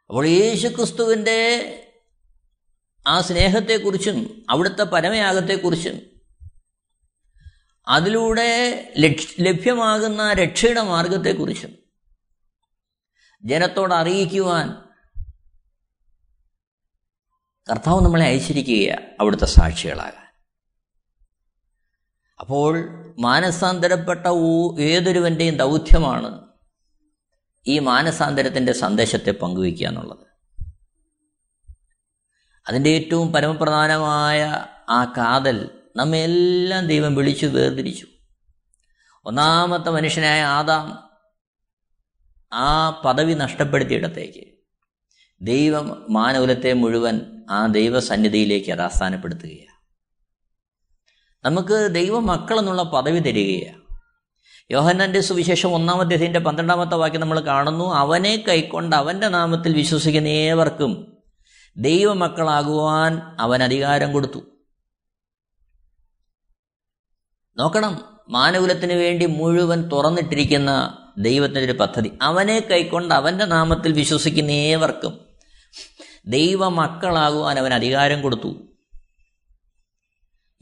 അപ്പോൾ 0.10 0.28
യേശുക്രിസ്തുവിന്റെ 0.28 1.40
ആ 3.08 3.22
സ്നേഹത്തെക്കുറിച്ചും 3.22 4.46
അവിടുത്തെ 4.50 4.84
പരമയാഗത്തെക്കുറിച്ചും 4.84 6.02
അതിലൂടെ 7.88 8.50
ലഭ്യമാകുന്ന 9.40 10.34
രക്ഷയുടെ 10.34 10.82
മാർഗത്തെക്കുറിച്ചും 10.82 11.72
ജനത്തോട് 13.46 13.94
അറിയിക്കുവാൻ 13.94 14.89
കർത്താവ് 17.72 18.02
നമ്മളെ 18.02 18.26
അയച്ചിരിക്കുകയാണ് 18.26 19.06
അവിടുത്തെ 19.20 19.46
സാക്ഷികളാകാൻ. 19.46 20.36
അപ്പോൾ 22.40 22.90
മാനസാന്തരപ്പെട്ട 23.20 24.28
ഏതൊരുവന്റെയും 24.80 25.58
ദൗത്യമാണ് 25.58 26.48
ഈ 27.68 27.80
മാനസാന്തരത്തിന്റെ 27.80 28.72
സന്ദേശത്തെ 28.72 29.32
പങ്കുവയ്ക്കുക 29.32 29.88
എന്നുള്ളത്. 29.88 30.28
അതിന്റെ 32.68 32.90
ഏറ്റവും 32.90 33.34
പരമപ്രധാനമായ 33.34 34.66
ആ 34.90 35.14
കാതൽ 35.18 35.70
നമ്മെല്ലാം 35.96 36.88
ദൈവം 36.88 37.16
വിളിച്ചു 37.16 37.46
വേർതിരിച്ചു. 37.46 38.08
ഒന്നാമത്തെ 39.26 39.90
മനുഷ്യനായ 39.90 40.44
ആദാം 40.44 41.10
ആ 42.54 42.90
പദവി 42.90 43.34
നഷ്ടപ്പെടുത്തിയിടത്തേക്ക് 43.34 44.59
ദൈവം 45.42 46.06
മാനകുലത്തെ 46.10 46.74
മുഴുവൻ 46.74 47.22
ആ 47.50 47.66
ദൈവസന്നിധിയിലേക്ക് 47.66 48.70
യഥാസ്ഥാനപ്പെടുത്തുകയാണ് 48.70 49.70
നമുക്ക് 51.46 51.90
ദൈവ 51.92 52.20
മക്കളെന്നുള്ള 52.20 52.84
പദവി 52.84 53.20
തരികയാണ്. 53.20 53.82
യോഹന്നാന്റെ 54.72 55.22
സുവിശേഷം 55.22 55.74
ഒന്നാമത്തെ 55.74 56.14
അതിന്റെ 56.14 56.40
പന്ത്രണ്ടാമത്തെ 56.40 56.96
വാക്യം 56.96 57.22
നമ്മൾ 57.22 57.40
കാണുന്നു. 57.40 57.86
അവനെ 57.86 58.44
കൈക്കൊണ്ട് 58.48 58.96
അവന്റെ 58.96 59.28
നാമത്തിൽ 59.28 59.74
വിശ്വസിക്കുന്ന 59.74 60.28
ഏവർക്കും 60.28 61.18
ദൈവമക്കളാകുവാൻ 61.78 63.22
അവൻ 63.40 63.64
അധികാരം 63.64 64.14
കൊടുത്തു. 64.14 64.40
നോക്കണം 67.58 68.04
മാനകുലത്തിന് 68.30 68.94
വേണ്ടി 68.94 69.26
മുഴുവൻ 69.26 69.90
തുറന്നിട്ടിരിക്കുന്ന 69.90 70.98
ദൈവത്തിന്റെ 71.18 71.64
ഒരു 71.64 71.72
പദ്ധതി. 71.72 72.12
അവനെ 72.22 72.60
കൈക്കൊണ്ട് 72.60 73.14
അവന്റെ 73.14 73.46
നാമത്തിൽ 73.46 73.92
വിശ്വസിക്കുന്ന 73.92 74.52
ഏവർക്കും 74.52 75.29
ദൈവമക്കളാകുവാൻ 76.26 77.60
അവൻ 77.60 77.74
അധികാരം 77.74 78.22
കൊടുത്തു. 78.22 78.56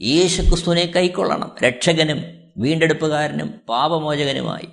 യേശുക്രിസ്തുവിനെ 0.02 0.92
കൈക്കൊള്ളണം. 0.96 1.56
രക്ഷകനും 1.64 2.24
വീണ്ടെടുപ്പുകാരനും 2.56 3.60
പാപമോചകനുമായി. 3.68 4.68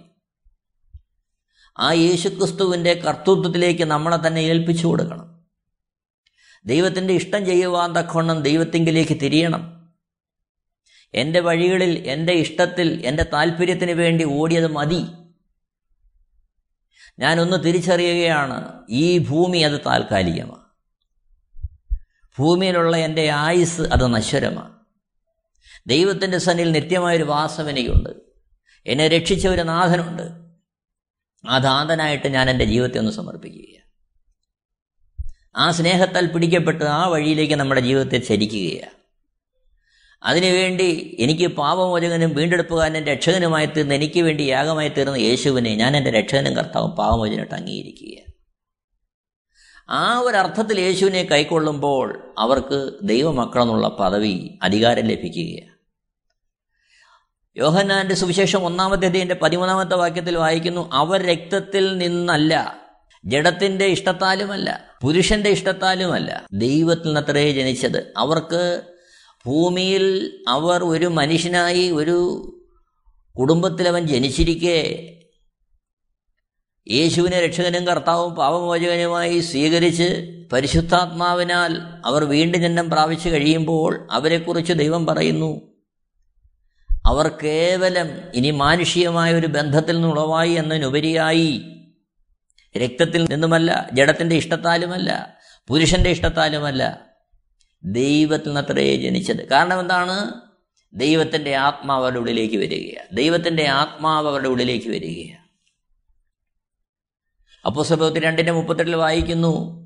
ആ 1.79 1.91
യേശുക്രിസ്തുവിന്റെ 1.91 2.93
കർത്തൃത്വത്തിലേക്ക് 2.93 3.83
നമ്മളെ 3.83 4.27
തന്നെ 4.27 4.39
ഏൽപ്പിച്ചു 4.39 4.87
കൊടുക്കണം. 4.87 5.45
ദൈവത്തിന്റെ 6.65 7.13
ഇഷ്ടം 7.13 7.45
ചെയ്യുവാൻ 7.45 7.93
തക്കവണ്ണം 7.93 8.41
ദൈവത്തിങ്കിലേക്ക് 8.41 9.21
തിരിയണം. 9.21 9.75
എന്റെ 11.13 11.39
വഴികളിൽ 11.39 12.09
എന്റെ 12.09 12.33
ഇഷ്ടത്തിൽ 12.33 13.05
എന്റെ 13.05 13.25
താല്പര്യത്തിന് 13.33 13.91
വേണ്ടി 13.91 14.25
ഓടിയത് 14.25 14.67
മതി. 14.67 15.05
ഞാനൊന്ന് 17.19 17.63
തിരിച്ചറിയുകയാണ് 17.63 18.81
ഈ 18.89 19.17
ഭൂമി 19.17 19.57
അത് 19.57 19.79
താൽക്കാലികമാണ്. 19.85 20.64
ഭൂമിയിലുള്ള 22.39 22.97
എന്റെ 22.97 23.29
ആയുസ് 23.29 23.81
അത് 23.81 24.13
നശ്വരമാണ്. 24.13 24.75
ദൈവത്തിന്റെ 25.87 26.37
സന്നിൽ 26.37 26.71
നിത്യമായൊരു 26.71 27.23
വാസം 27.23 27.69
എനിക്കുണ്ട് 27.69 28.09
എന്നെ 28.85 29.07
രക്ഷിച്ച 29.07 29.47
ഒരു 29.47 29.61
നാഥനുണ്ട്. 29.61 30.23
ആ 31.49 31.57
നാഥനായിട്ട് 31.57 32.27
ഞാൻ 32.27 32.49
എന്റെ 32.49 32.65
ജീവിതത്തെ 32.65 32.99
ഒന്ന് 32.99 33.11
സമർപ്പിക്കുകയാണ്. 33.11 33.85
ആ 35.55 35.71
സ്നേഹത്താൽ 35.71 36.25
പിടിക്കപ്പെട്ട് 36.25 36.85
ആ 36.85 37.07
വഴിയിലേക്ക് 37.07 37.53
നമ്മുടെ 37.53 37.81
ജീവിതത്തെ 37.81 38.17
ചരിക്കുകയാണ്. 38.17 38.95
അതിനുവേണ്ടി 40.23 41.17
എനിക്ക് 41.19 41.47
പാപമോചകനും 41.47 42.35
വീണ്ടെടുപ്പുകാരനും 42.35 43.03
രക്ഷകനുമായി 43.03 43.65
തീർന്ന് 43.65 43.95
എനിക്ക് 43.95 44.19
വേണ്ടി 44.19 44.43
യാഗമായി 44.43 44.89
തീർന്ന 44.89 45.15
യേശുവിനെ 45.15 45.75
ഞാൻ 45.75 45.97
എന്റെ 45.97 46.11
രക്ഷകനും 46.11 46.55
കർത്താവും 46.55 46.91
പാപമോചനായിട്ട് 46.91 47.55
അംഗീകരിക്കുക 47.55 48.34
ആ 49.89 50.19
ഒരർത്ഥത്തിൽ 50.19 50.79
യേശുവിനെ 50.79 51.23
കൈക്കൊള്ളുമ്പോൾ 51.23 52.33
അവർക്ക് 52.37 52.91
ദൈവമക്കളെന്നുള്ള 53.03 53.87
പദവി 53.87 54.59
അധികാരം 54.63 55.05
ലഭിക്കുകയാണ്. 55.05 55.75
യോഹന്നാന്റെ 57.57 58.15
സുവിശേഷം 58.15 58.65
ഒന്നാമത്തെ 58.65 59.05
അധ്യയന്റെ 59.05 59.35
പതിമൂന്നാമത്തെ 59.35 59.95
വാക്യത്തിൽ 59.95 60.37
വായിക്കുന്നു 60.37 60.89
അവർ 60.93 61.21
രക്തത്തിൽ 61.21 61.97
നിന്നല്ല 61.97 62.85
ജഡത്തിന്റെ 63.25 63.85
ഇഷ്ടത്താലുമല്ല 63.85 64.87
പുരുഷന്റെ 65.01 65.49
ഇഷ്ടത്താലുമല്ല 65.49 66.45
ദൈവത്തിൽ 66.53 67.05
നിന്നത്രേ 67.05 67.51
ജനിച്ചത്. 67.51 68.13
അവർക്ക് 68.17 68.81
ഭൂമിയിൽ 69.45 70.37
അവർ 70.47 70.83
ഒരു 70.83 71.05
മനുഷ്യനായി 71.05 71.91
ഒരു 71.91 72.17
കുടുംബത്തിൽ 73.39 73.87
അവൻ 73.87 74.07
ജനിച്ചിരിക്കെ 74.07 75.11
യേശുവിനെ 76.91 77.45
രക്ഷകനും 77.45 77.87
കർത്താവും 77.87 78.35
പാപമോചകനുമായി 78.35 79.39
സ്വീകരിച്ച് 79.39 80.31
പരിശുദ്ധാത്മാവിനാൽ 80.53 81.77
അവർ 82.05 82.23
വീണ്ടും 82.23 82.61
ജന്മം 82.61 82.89
പ്രാപിച്ചു 82.89 83.29
കഴിയുമ്പോൾ 83.29 84.07
അവരെക്കുറിച്ച് 84.11 84.73
ദൈവം 84.73 85.05
പറയുന്നു 85.05 85.61
അവർ 87.05 87.27
കേവലം 87.43 88.07
ഇനി 88.35 88.51
മാനുഷികമായ 88.51 89.33
ഒരു 89.33 89.47
ബന്ധത്തിൽ 89.47 89.93
നിന്നുളവായി 89.93 90.51
എന്നതിനുപരിയായി 90.51 91.61
രക്തത്തിൽ 92.77 93.23
നിന്നുമല്ല 93.23 93.89
ജഡത്തിന്റെ 93.93 94.35
ഇഷ്ടത്താലുമല്ല 94.35 95.37
പുരുഷന്റെ 95.67 96.09
ഇഷ്ടത്താലുമല്ല 96.09 97.05
ദൈവത്തിൽ 97.83 98.47
നിന്നത്രേ 98.47 98.95
ജനിച്ചത്. 98.95 99.49
കാരണം 99.49 99.79
എന്താണ്? 99.79 100.33
ദൈവത്തിന്റെ 100.93 101.55
ആത്മാവ് 101.55 102.03
അവരുടെ 102.03 102.19
ഉള്ളിലേക്ക് 102.19 102.57
വരികയാണ്. 102.57 103.17
ദൈവത്തിന്റെ 103.17 103.67
ആത്മാവ് 103.67 104.27
അവരുടെ 104.27 104.47
ഉള്ളിലേക്ക് 104.47 104.87
വരികയാണ്. 104.87 105.44
അപ്പോൾ 107.65 107.85
സ്വഭവത്തിൽ 107.85 108.23
രണ്ടിന്റെ 108.23 108.51
മുപ്പത്തെട്ടിൽ 108.51 108.95
വായിക്കുന്നു. 108.95 109.85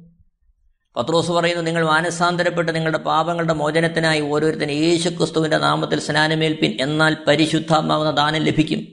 പത്രോസ് 0.98 1.32
പറയുന്നു 1.32 1.64
നിങ്ങൾ 1.64 1.86
മാനസാന്തരപ്പെട്ട് 1.86 2.76
നിങ്ങളുടെ 2.76 2.98
പാപങ്ങളുടെ 2.98 3.54
മോചനത്തിനായി 3.54 4.22
ഓരോരുത്തരും 4.22 4.72
യേശു 4.72 5.10
ക്രിസ്തുവിന്റെ 5.10 5.58
നാമത്തിൽ 5.58 6.00
സ്നാനമേൽപ്പിൻ 6.00 6.78
എന്നാൽ 6.82 7.18
പരിശുദ്ധാത്മാവുന്ന 7.28 8.12
ദാനം 8.12 8.42
ലഭിക്കും. 8.42 8.88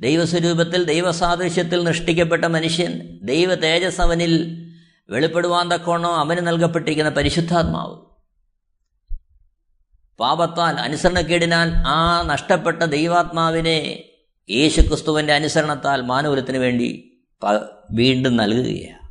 ദൈവസ്വരൂപത്തിൽ 0.00 0.84
ദൈവസാദൃശ്യത്തിൽ 0.84 1.84
നിഷ്ഠിക്കപ്പെട്ട 1.84 2.44
മനുഷ്യൻ 2.44 3.18
ദൈവ 3.22 3.54
തേജസ് 3.54 4.00
അവനിൽ 4.00 4.66
വെളിപ്പെടുവാൻ 5.10 5.68
തക്കോണോ 5.68 6.16
അവന് 6.16 6.46
നൽകപ്പെട്ടിരിക്കുന്ന 6.46 7.10
പരിശുദ്ധാത്മാവ്. 7.10 7.96
പാപത്താൽ 10.20 10.74
അനുസരണക്കേടിനാൽ 10.74 11.72
ആ 11.86 12.22
നഷ്ടപ്പെട്ട 12.26 12.82
ദൈവാത്മാവിനെ 12.82 14.04
യേശുക്രിസ്തുവിന്റെ 14.50 15.32
അനുസരണത്താൽ 15.32 16.02
മാനവരത്തിന് 16.02 16.58
വേണ്ടി 16.58 17.15
വീണ്ടും 17.90 18.36
നൽകുകയാണ്. 18.36 19.06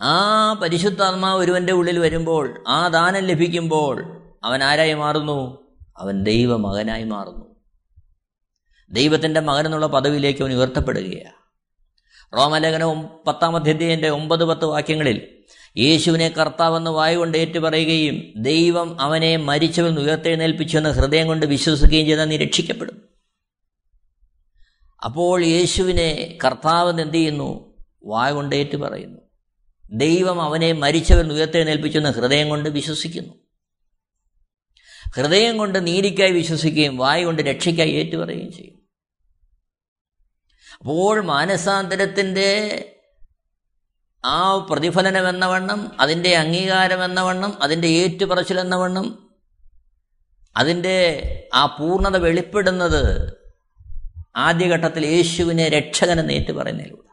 ആ 0.00 0.52
പരിശുദ്ധാത്മാവ് 0.52 1.40
ഒരുവന്റെ 1.40 1.72
ഉള്ളിൽ 1.72 1.98
വരുമ്പോൾ 1.98 2.64
ആ 2.68 2.88
ദാനം 2.88 3.20
ലഭിക്കുമ്പോൾ 3.20 4.22
അവൻ 4.44 4.62
ആരായി 4.62 4.94
മാറുന്നു? 4.94 5.68
അവൻ 5.96 6.24
ദൈവമകനായി 6.24 7.04
മാറുന്നു. 7.04 7.56
ദൈവത്തിന്റെ 8.90 9.40
മകനെന്നുള്ള 9.40 9.86
പദവിയിലേക്ക് 9.86 10.42
അവൻ 10.42 10.52
ഉയർത്തപ്പെടുകയാണ്. 10.52 11.42
റോമലേഖനം 12.36 13.08
പത്താം 13.26 13.56
അധ്യയന്റെ 13.56 14.08
ഒമ്പത് 14.08 14.44
പത്ത് 14.44 14.64
വാക്യങ്ങളിൽ 14.64 15.28
യേശുവിനെ 15.76 16.28
കർത്താവെന്ന് 16.28 16.90
വായുകൊണ്ട് 16.90 17.38
ഏറ്റുപറയുകയും 17.38 18.22
ദൈവം 18.36 19.00
അവനെ 19.00 19.36
മരിച്ചവൻ 19.36 19.98
ഉയർത്തെഴുന്നേൽപ്പിച്ചുവെന്ന് 19.98 20.90
ഹൃദയം 20.90 21.26
കൊണ്ട് 21.26 21.46
വിശ്വസിക്കുകയും 21.46 22.06
ചെയ്താൽ 22.06 22.24
നീ 22.24 22.36
രക്ഷിക്കപ്പെടും. 22.36 23.11
അപ്പോൾ 25.04 25.44
യേശുവിനെ 25.44 26.38
കർത്താവെന്ന് 26.44 27.02
എന്ത് 27.02 27.14
ചെയ്യുന്നു 27.14 27.74
വായ 28.04 28.32
കൊണ്ടേറ്റ് 28.32 28.76
പറയുന്നു. 28.76 29.18
ദൈവം 29.92 30.42
അവനെ 30.42 30.72
മരിച്ചവൻ 30.72 31.32
ഉയർത്തെഴുന്നേൽപ്പിച്ചെന്ന് 31.32 32.08
ഹൃദയം 32.08 32.48
കൊണ്ട് 32.48 32.68
വിശ്വസിക്കുന്നു. 32.68 33.34
ഹൃദയം 35.16 35.58
കൊണ്ട് 35.58 35.86
നീതിക്കായി 35.86 36.32
വിശ്വസിക്കുകയും 36.32 36.96
വായ 36.96 37.24
കൊണ്ട് 37.24 37.42
രക്ഷയ്ക്കായി 37.42 37.90
ഏറ്റുപറയുകയും 37.90 38.52
ചെയ്യും. 38.52 38.82
അപ്പോൾ 40.78 41.20
മാനസാന്തരത്തിന്റെ 41.20 42.88
ആ 44.24 44.56
പ്രതിഫലനം 44.70 45.28
എന്ന 45.28 45.46
വണ്ണം 45.46 46.00
അതിന്റെ 46.00 46.36
അംഗീകാരം 46.36 47.04
എന്ന 47.04 47.20
വണ്ണം 47.20 47.62
അതിന്റെ 47.62 47.88
ഏറ്റുപറച്ചിൽ 47.88 48.60
എന്ന 48.60 48.76
വണ്ണം 48.76 49.36
അതിന്റെ 50.56 50.96
ആ 51.54 51.66
പൂർണത 51.66 52.16
വെളിപ്പെടുന്നത് 52.16 53.41
ആദ്യഘട്ടത്തിൽ 54.36 55.06
യേശുവിനെ 55.06 55.68
രക്ഷകനെന്ന് 55.68 56.32
ഏറ്റു 56.32 56.52
പറയുന്നതിലൂടെ. 56.52 57.12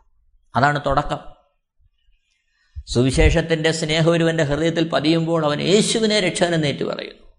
അതാണ് 0.55 0.82
തുടക്കം. 0.86 1.19
സുവിശേഷത്തിന്റെ 2.88 3.71
സ്നേഹം 3.71 4.12
ഒരുവന്റെ 4.12 4.43
ഹൃദയത്തിൽ 4.43 4.89
പതിയുമ്പോൾ 4.89 5.45
അവൻ 5.45 5.62
യേശുവിനെ 5.62 6.19
രക്ഷകനെന്ന് 6.19 6.67
ഏറ്റു 6.67 6.84
പറയുന്നു. 6.84 7.29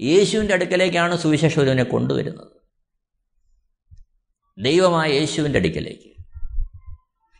യേശുവിന്റെ 0.00 0.54
അടുക്കലേക്കാണ് 0.54 1.18
സുവിശേഷം 1.18 1.62
ഒരുവനെ 1.62 1.82
കൊണ്ടുവരുന്നത്. 1.82 2.56
ദൈവമായ 4.58 5.10
യേശുവിന്റെ 5.10 5.58
അടുക്കലേക്ക്. 5.58 6.16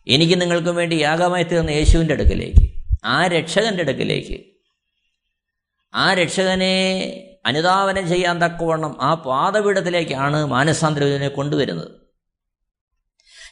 എനിക്ക് 0.09 0.40
നിങ്ങൾക്കും 0.40 0.77
വേണ്ടി 0.77 0.94
യാഗമായി 0.94 1.42
തീർന്ന 1.42 1.70
യേശുവിന്റെ 1.70 2.14
അടുക്കലേക്ക്. 2.14 2.72
ആ 3.05 3.27
രക്ഷകന്റെ 3.27 3.83
അടുക്കലേക്ക്. 3.83 4.44
ആ 5.94 6.14
രക്ഷകനെ 6.14 7.07
അനുധാവനം 7.47 8.09
ചെയ്യാൻ 8.09 8.43
തക്കവണ്ണം 8.43 9.03
ആ 9.03 9.15
പാതപീഠത്തിലേക്കാണ് 9.15 10.47
മാനസാന്തരവിനെ 10.47 11.29
കൊണ്ടുവരുന്നത്. 11.29 11.91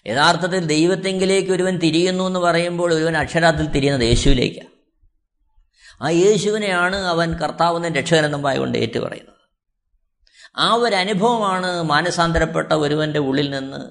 യഥാർത്ഥത്തിൽ 0.07 0.67
ദൈവത്തെങ്കിലേക്ക് 0.67 1.51
ഒരുവൻ 1.51 1.79
തിരിയുന്നു 1.79 2.25
എന്ന് 2.25 2.41
പറയുമ്പോൾ 2.41 2.95
ഒരുവൻ 2.95 3.17
അക്ഷരാത്തിൽ 3.17 3.67
തിരിയുന്നത് 3.67 4.09
യേശുവിലേക്കാണ്. 4.09 4.69
ആ 6.03 6.09
യേശുവിനെയാണ് 6.09 6.97
അവൻ 6.97 7.35
കർത്താവുന്ന 7.35 7.89
രക്ഷകനെന്നും 7.89 8.43
കൊണ്ട് 8.43 8.79
ഏറ്റുപറയുന്നത്. 8.79 9.35
ആ 10.57 10.75
ഒരു 10.75 10.97
അനുഭവമാണ് 10.97 11.83
മാനസാന്തരപ്പെട്ട 11.83 12.73
ഒരുവന്റെ 12.73 13.19
ഉള്ളിൽ 13.19 13.51
നിന്ന് 13.51 13.91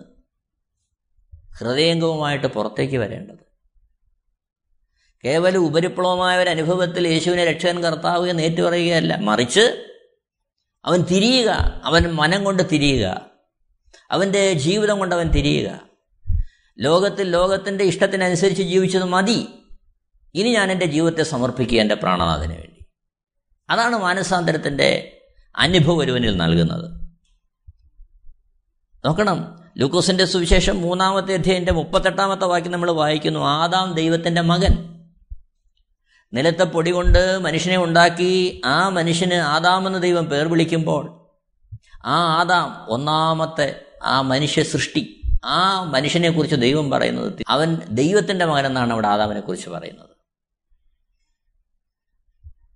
ഹൃദയംഗവുമായിട്ട് 1.60 2.48
പുറത്തേക്ക് 2.48 2.98
വരേണ്ടത്. 2.98 3.44
കേവലം 5.26 5.66
ഉപരിപ്ലവമായ 5.66 6.38
ഒരു 6.38 6.50
അനുഭവത്തിൽ 6.50 7.08
യേശുവിനെ 7.08 7.46
രക്ഷകൻ 7.46 7.84
കർത്താവ് 7.84 8.30
എന്ന് 8.30 8.44
ഏറ്റുപറയുകയല്ല. 8.44 9.16
മറിച്ച് 9.16 9.90
അവൻ 10.86 11.02
തിരിയുക. 11.02 11.82
അവൻ 11.84 12.12
മനം 12.12 12.44
കൊണ്ട് 12.44 12.64
തിരിയുക. 12.72 13.22
അവന്റെ 14.12 14.54
ജീവിതം 14.54 15.00
കൊണ്ട് 15.00 15.16
അവൻ 15.16 15.30
തിരിയുക. 15.30 15.80
ലോകത്തിൽ 16.80 17.30
ലോകത്തിന്റെ 17.30 17.84
ഇഷ്ടത്തിനനുസരിച്ച് 17.84 18.64
ജീവിച്ചത് 18.64 19.04
മതി. 19.04 19.48
ഇനി 20.34 20.50
ഞാൻ 20.50 20.72
എന്റെ 20.72 20.86
ജീവിതത്തെ 20.86 21.24
സമർപ്പിക്കുക 21.24 21.80
എന്റെ 21.80 21.96
പ്രാണനാഥന് 21.96 22.54
വേണ്ടി. 22.54 22.86
അതാണ് 23.70 23.98
മാനസാന്തരത്തിന്റെ 23.98 25.22
അനുഭവം 25.56 25.98
ഒരുവനിൽ 25.98 26.38
നൽകുന്നത്. 26.38 27.04
നോക്കണം. 29.06 29.60
ലൂക്കോസിന്റെ 29.78 30.26
സുവിശേഷം 30.26 30.82
മൂന്നാമത്തെ 30.82 31.34
അധ്യായന്റെ 31.34 31.72
മുപ്പത്തെട്ടാമത്തെ 31.72 32.46
വാക്യം 32.46 32.72
നമ്മൾ 32.72 32.92
വായിക്കുന്നു. 32.92 33.40
ആദാം 33.40 33.94
ദൈവത്തിന്റെ 33.94 34.42
മകൻ. 34.42 34.93
നിലത്തെ 36.34 36.64
പൊടി 36.64 36.92
കൊണ്ട് 36.92 37.40
മനുഷ്യനെ 37.40 37.78
ഉണ്ടാക്കി 37.78 38.62
ആ 38.66 38.90
മനുഷ്യന് 38.90 39.34
ആദാമെന്ന് 39.34 40.02
ദൈവം 40.02 40.26
പേർ 40.26 40.48
വിളിക്കുമ്പോൾ 40.48 41.24
ആ 42.06 42.40
ആദാം 42.40 42.86
ഒന്നാമത്തെ 42.90 43.82
ആ 44.04 44.22
മനുഷ്യ 44.22 44.64
സൃഷ്ടി 44.64 45.22
ആ 45.46 45.84
മനുഷ്യനെ 45.84 46.30
കുറിച്ച് 46.30 46.56
ദൈവം 46.56 46.90
പറയുന്നത് 46.90 47.44
അവൻ 47.48 47.82
ദൈവത്തിന്റെ 47.90 48.46
മകനെന്നാണ് 48.46 48.94
അവിടെ 48.94 49.08
ആദാമിനെ 49.08 49.40
കുറിച്ച് 49.40 49.70
പറയുന്നത്. 49.70 50.10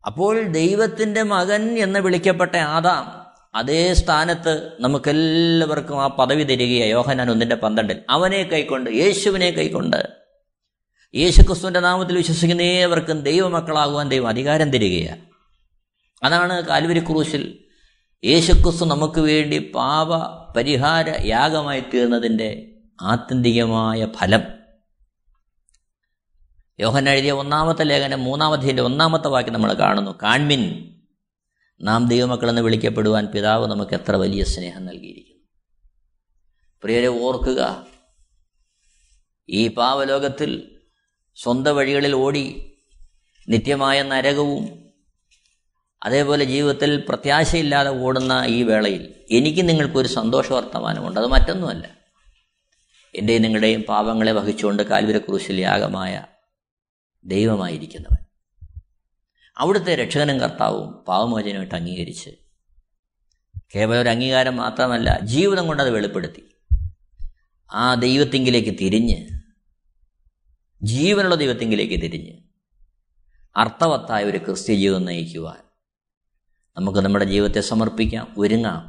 അപ്പോൾ 0.05 0.43
ദൈവത്തിന്റെ 0.43 1.23
മകൻ 1.23 1.77
എന്ന് 1.79 1.99
വിളിക്കപ്പെട്ട 1.99 2.55
ആദാം 2.55 3.25
അതേ 3.55 3.93
സ്ഥാനത്ത് 3.93 4.71
നമുക്കെല്ലാവർക്കും 4.79 6.03
ആ 6.03 6.07
പദവി 6.07 6.43
തരികയാണ് 6.43 6.89
യോഹനാൻ 6.89 7.31
ഒന്നിന്റെ 7.31 7.55
പന്ത്രണ്ടിൽ. 7.55 8.01
അവനെ 8.09 8.43
കൈക്കൊണ്ട് 8.43 8.89
യേശുവിനെ 8.89 9.51
കൈക്കൊണ്ട് 9.51 10.16
യേശുക്രിസ്തുവിന്റെ 11.15 11.79
നാമത്തിൽ 11.79 12.17
വിശ്വസിക്കുന്ന 12.17 12.61
ഏവർക്കും 12.61 13.21
ദൈവമക്കളാകുവാൻ 13.21 14.09
ദൈവം 14.09 14.27
അധികാരം 14.27 14.71
തരികയാണ്. 14.71 15.25
അതാണ് 16.23 16.61
കാൽവരി 16.61 16.99
ക്രൂശിൽ 16.99 17.63
യേശുക്രിസ്തു 18.25 18.85
നമുക്ക് 18.85 19.19
വേണ്ടി 19.19 19.71
പാപ 19.75 20.15
പരിഹാര 20.53 21.27
യാഗമായി 21.27 21.79
തീർന്നതിന്റെ 21.79 22.75
ആത്യന്തികമായ 23.01 24.07
ഫലം. 24.15 24.41
യോഹൻ 26.79 27.09
എഴുതിയ 27.09 27.31
ഒന്നാമത്തെ 27.31 27.83
ലേഖനം 27.83 28.23
മൂന്നാമത്തെ 28.23 28.79
ഒന്നാമത്തെ 28.79 29.27
വാക്യം 29.27 29.53
നമ്മൾ 29.53 29.73
കാണുന്നു. 29.73 30.19
കാൺമിൻ 30.23 30.93
നാം 31.81 32.07
ദൈവമക്കളെന്ന് 32.07 32.61
വിളിക്കപ്പെടുവാൻ 32.61 33.25
പിതാവ് 33.25 33.67
നമുക്ക് 33.67 33.95
എത്ര 33.95 34.15
വലിയ 34.15 34.43
സ്നേഹം 34.43 34.85
നൽകിയിരിക്കുന്നു. 34.85 35.43
പ്രിയരെ 36.83 37.07
ഓർക്കുക 37.07 37.85
ഈ 39.49 39.67
പാവലോകത്തിൽ 39.67 40.76
സ്വന്തം 41.37 41.75
വഴികളിൽ 41.75 42.13
ഓടി 42.13 42.73
നിത്യമായ 43.49 44.01
നരകവും 44.01 44.85
അതേപോലെ 46.03 46.45
ജീവിതത്തിൽ 46.45 47.03
പ്രത്യാശയില്ലാതെ 47.09 47.89
ഓടുന്ന 47.89 48.43
ഈ 48.47 48.63
വേളയിൽ 48.63 49.13
എനിക്ക് 49.31 49.69
നിങ്ങൾക്കൊരു 49.69 50.07
സന്തോഷ 50.07 50.51
വർത്തമാനമുണ്ട്. 50.51 51.19
അത് 51.19 51.27
മറ്റൊന്നുമല്ല. 51.27 51.97
എന്റെയും 53.15 53.41
നിങ്ങളുടെയും 53.41 53.81
പാപങ്ങളെ 53.81 54.31
വഹിച്ചുകൊണ്ട് 54.31 54.83
കാൽവിര 54.83 55.17
യാഗമായ 55.51 56.25
ദൈവമായിരിക്കുന്നവൻ. 57.25 58.25
അവിടുത്തെ 59.57 59.95
രക്ഷകനും 59.95 60.39
കർത്താവും 60.39 60.93
പാവമോചനമായിട്ട് 60.93 61.75
അംഗീകരിച്ച് 61.75 62.29
കേവലം 63.75 64.01
ഒരു 64.01 64.09
അംഗീകാരം 64.09 64.55
മാത്രമല്ല 64.55 65.19
ജീവിതം 65.23 65.67
കൊണ്ടത് 65.67 65.89
വെളിപ്പെടുത്തി. 65.89 66.43
ആ 67.73 67.93
ദൈവത്തിങ്കിലേക്ക് 67.93 68.69
തിരിഞ്ഞ് 68.69 69.36
ജീവനുള്ള 70.83 71.35
ദൈവത്തെങ്കിലേക്ക് 71.35 71.93
തിരിഞ്ഞ് 71.93 72.33
അർത്ഥവത്തായ 73.55 74.23
ഒരു 74.23 74.37
ക്രിസ്ത്യ 74.37 74.75
ജീവിതം 74.75 75.05
നയിക്കുവാൻ 75.05 75.57
നമുക്ക് 76.77 76.99
നമ്മുടെ 76.99 77.25
ജീവിതത്തെ 77.25 77.61
സമർപ്പിക്കാം 77.61 78.27
ഒരുങ്ങാം. 78.37 78.87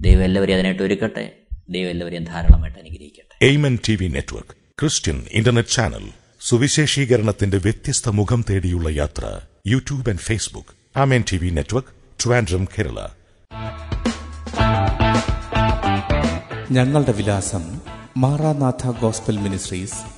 ദൈവം 0.00 0.24
എല്ലാവരെയും 0.24 0.56
അതിനായിട്ട് 0.56 0.82
ഒരുക്കട്ടെ. 0.82 1.42
ദൈവം 1.70 1.90
എല്ലാവരെയും 1.90 2.24
ധാരാളമായിട്ട് 2.24 2.78
അനുഗ്രഹിക്കട്ടെ. 2.78 3.44
Amen 3.44 3.78
T 3.88 3.96
V 3.96 4.06
network 4.06 4.50
Christian 4.80 5.26
internet 5.30 5.68
channel 5.68 6.10
സുവിശേഷീകരണത്തിന്റെ 6.40 7.56
വ്യത്യസ്ത 7.56 8.08
മുഖം 8.08 8.44
തേടിയുള്ള 8.50 8.88
യാത്ര 8.88 9.40
YouTube 9.66 10.10
and 10.10 10.20
Facebook. 10.20 10.98
Amen 10.98 11.24
T 11.32 11.36
V 11.36 11.50
network 11.50 11.88
Trivandrum 12.24 12.64
Kerala. 12.64 13.08
ഞങ്ങളുടെ 16.70 17.12
വിലാസം 17.12 17.80
Maranatha 18.16 18.90
gospel 19.00 19.36
ministries 19.36 20.17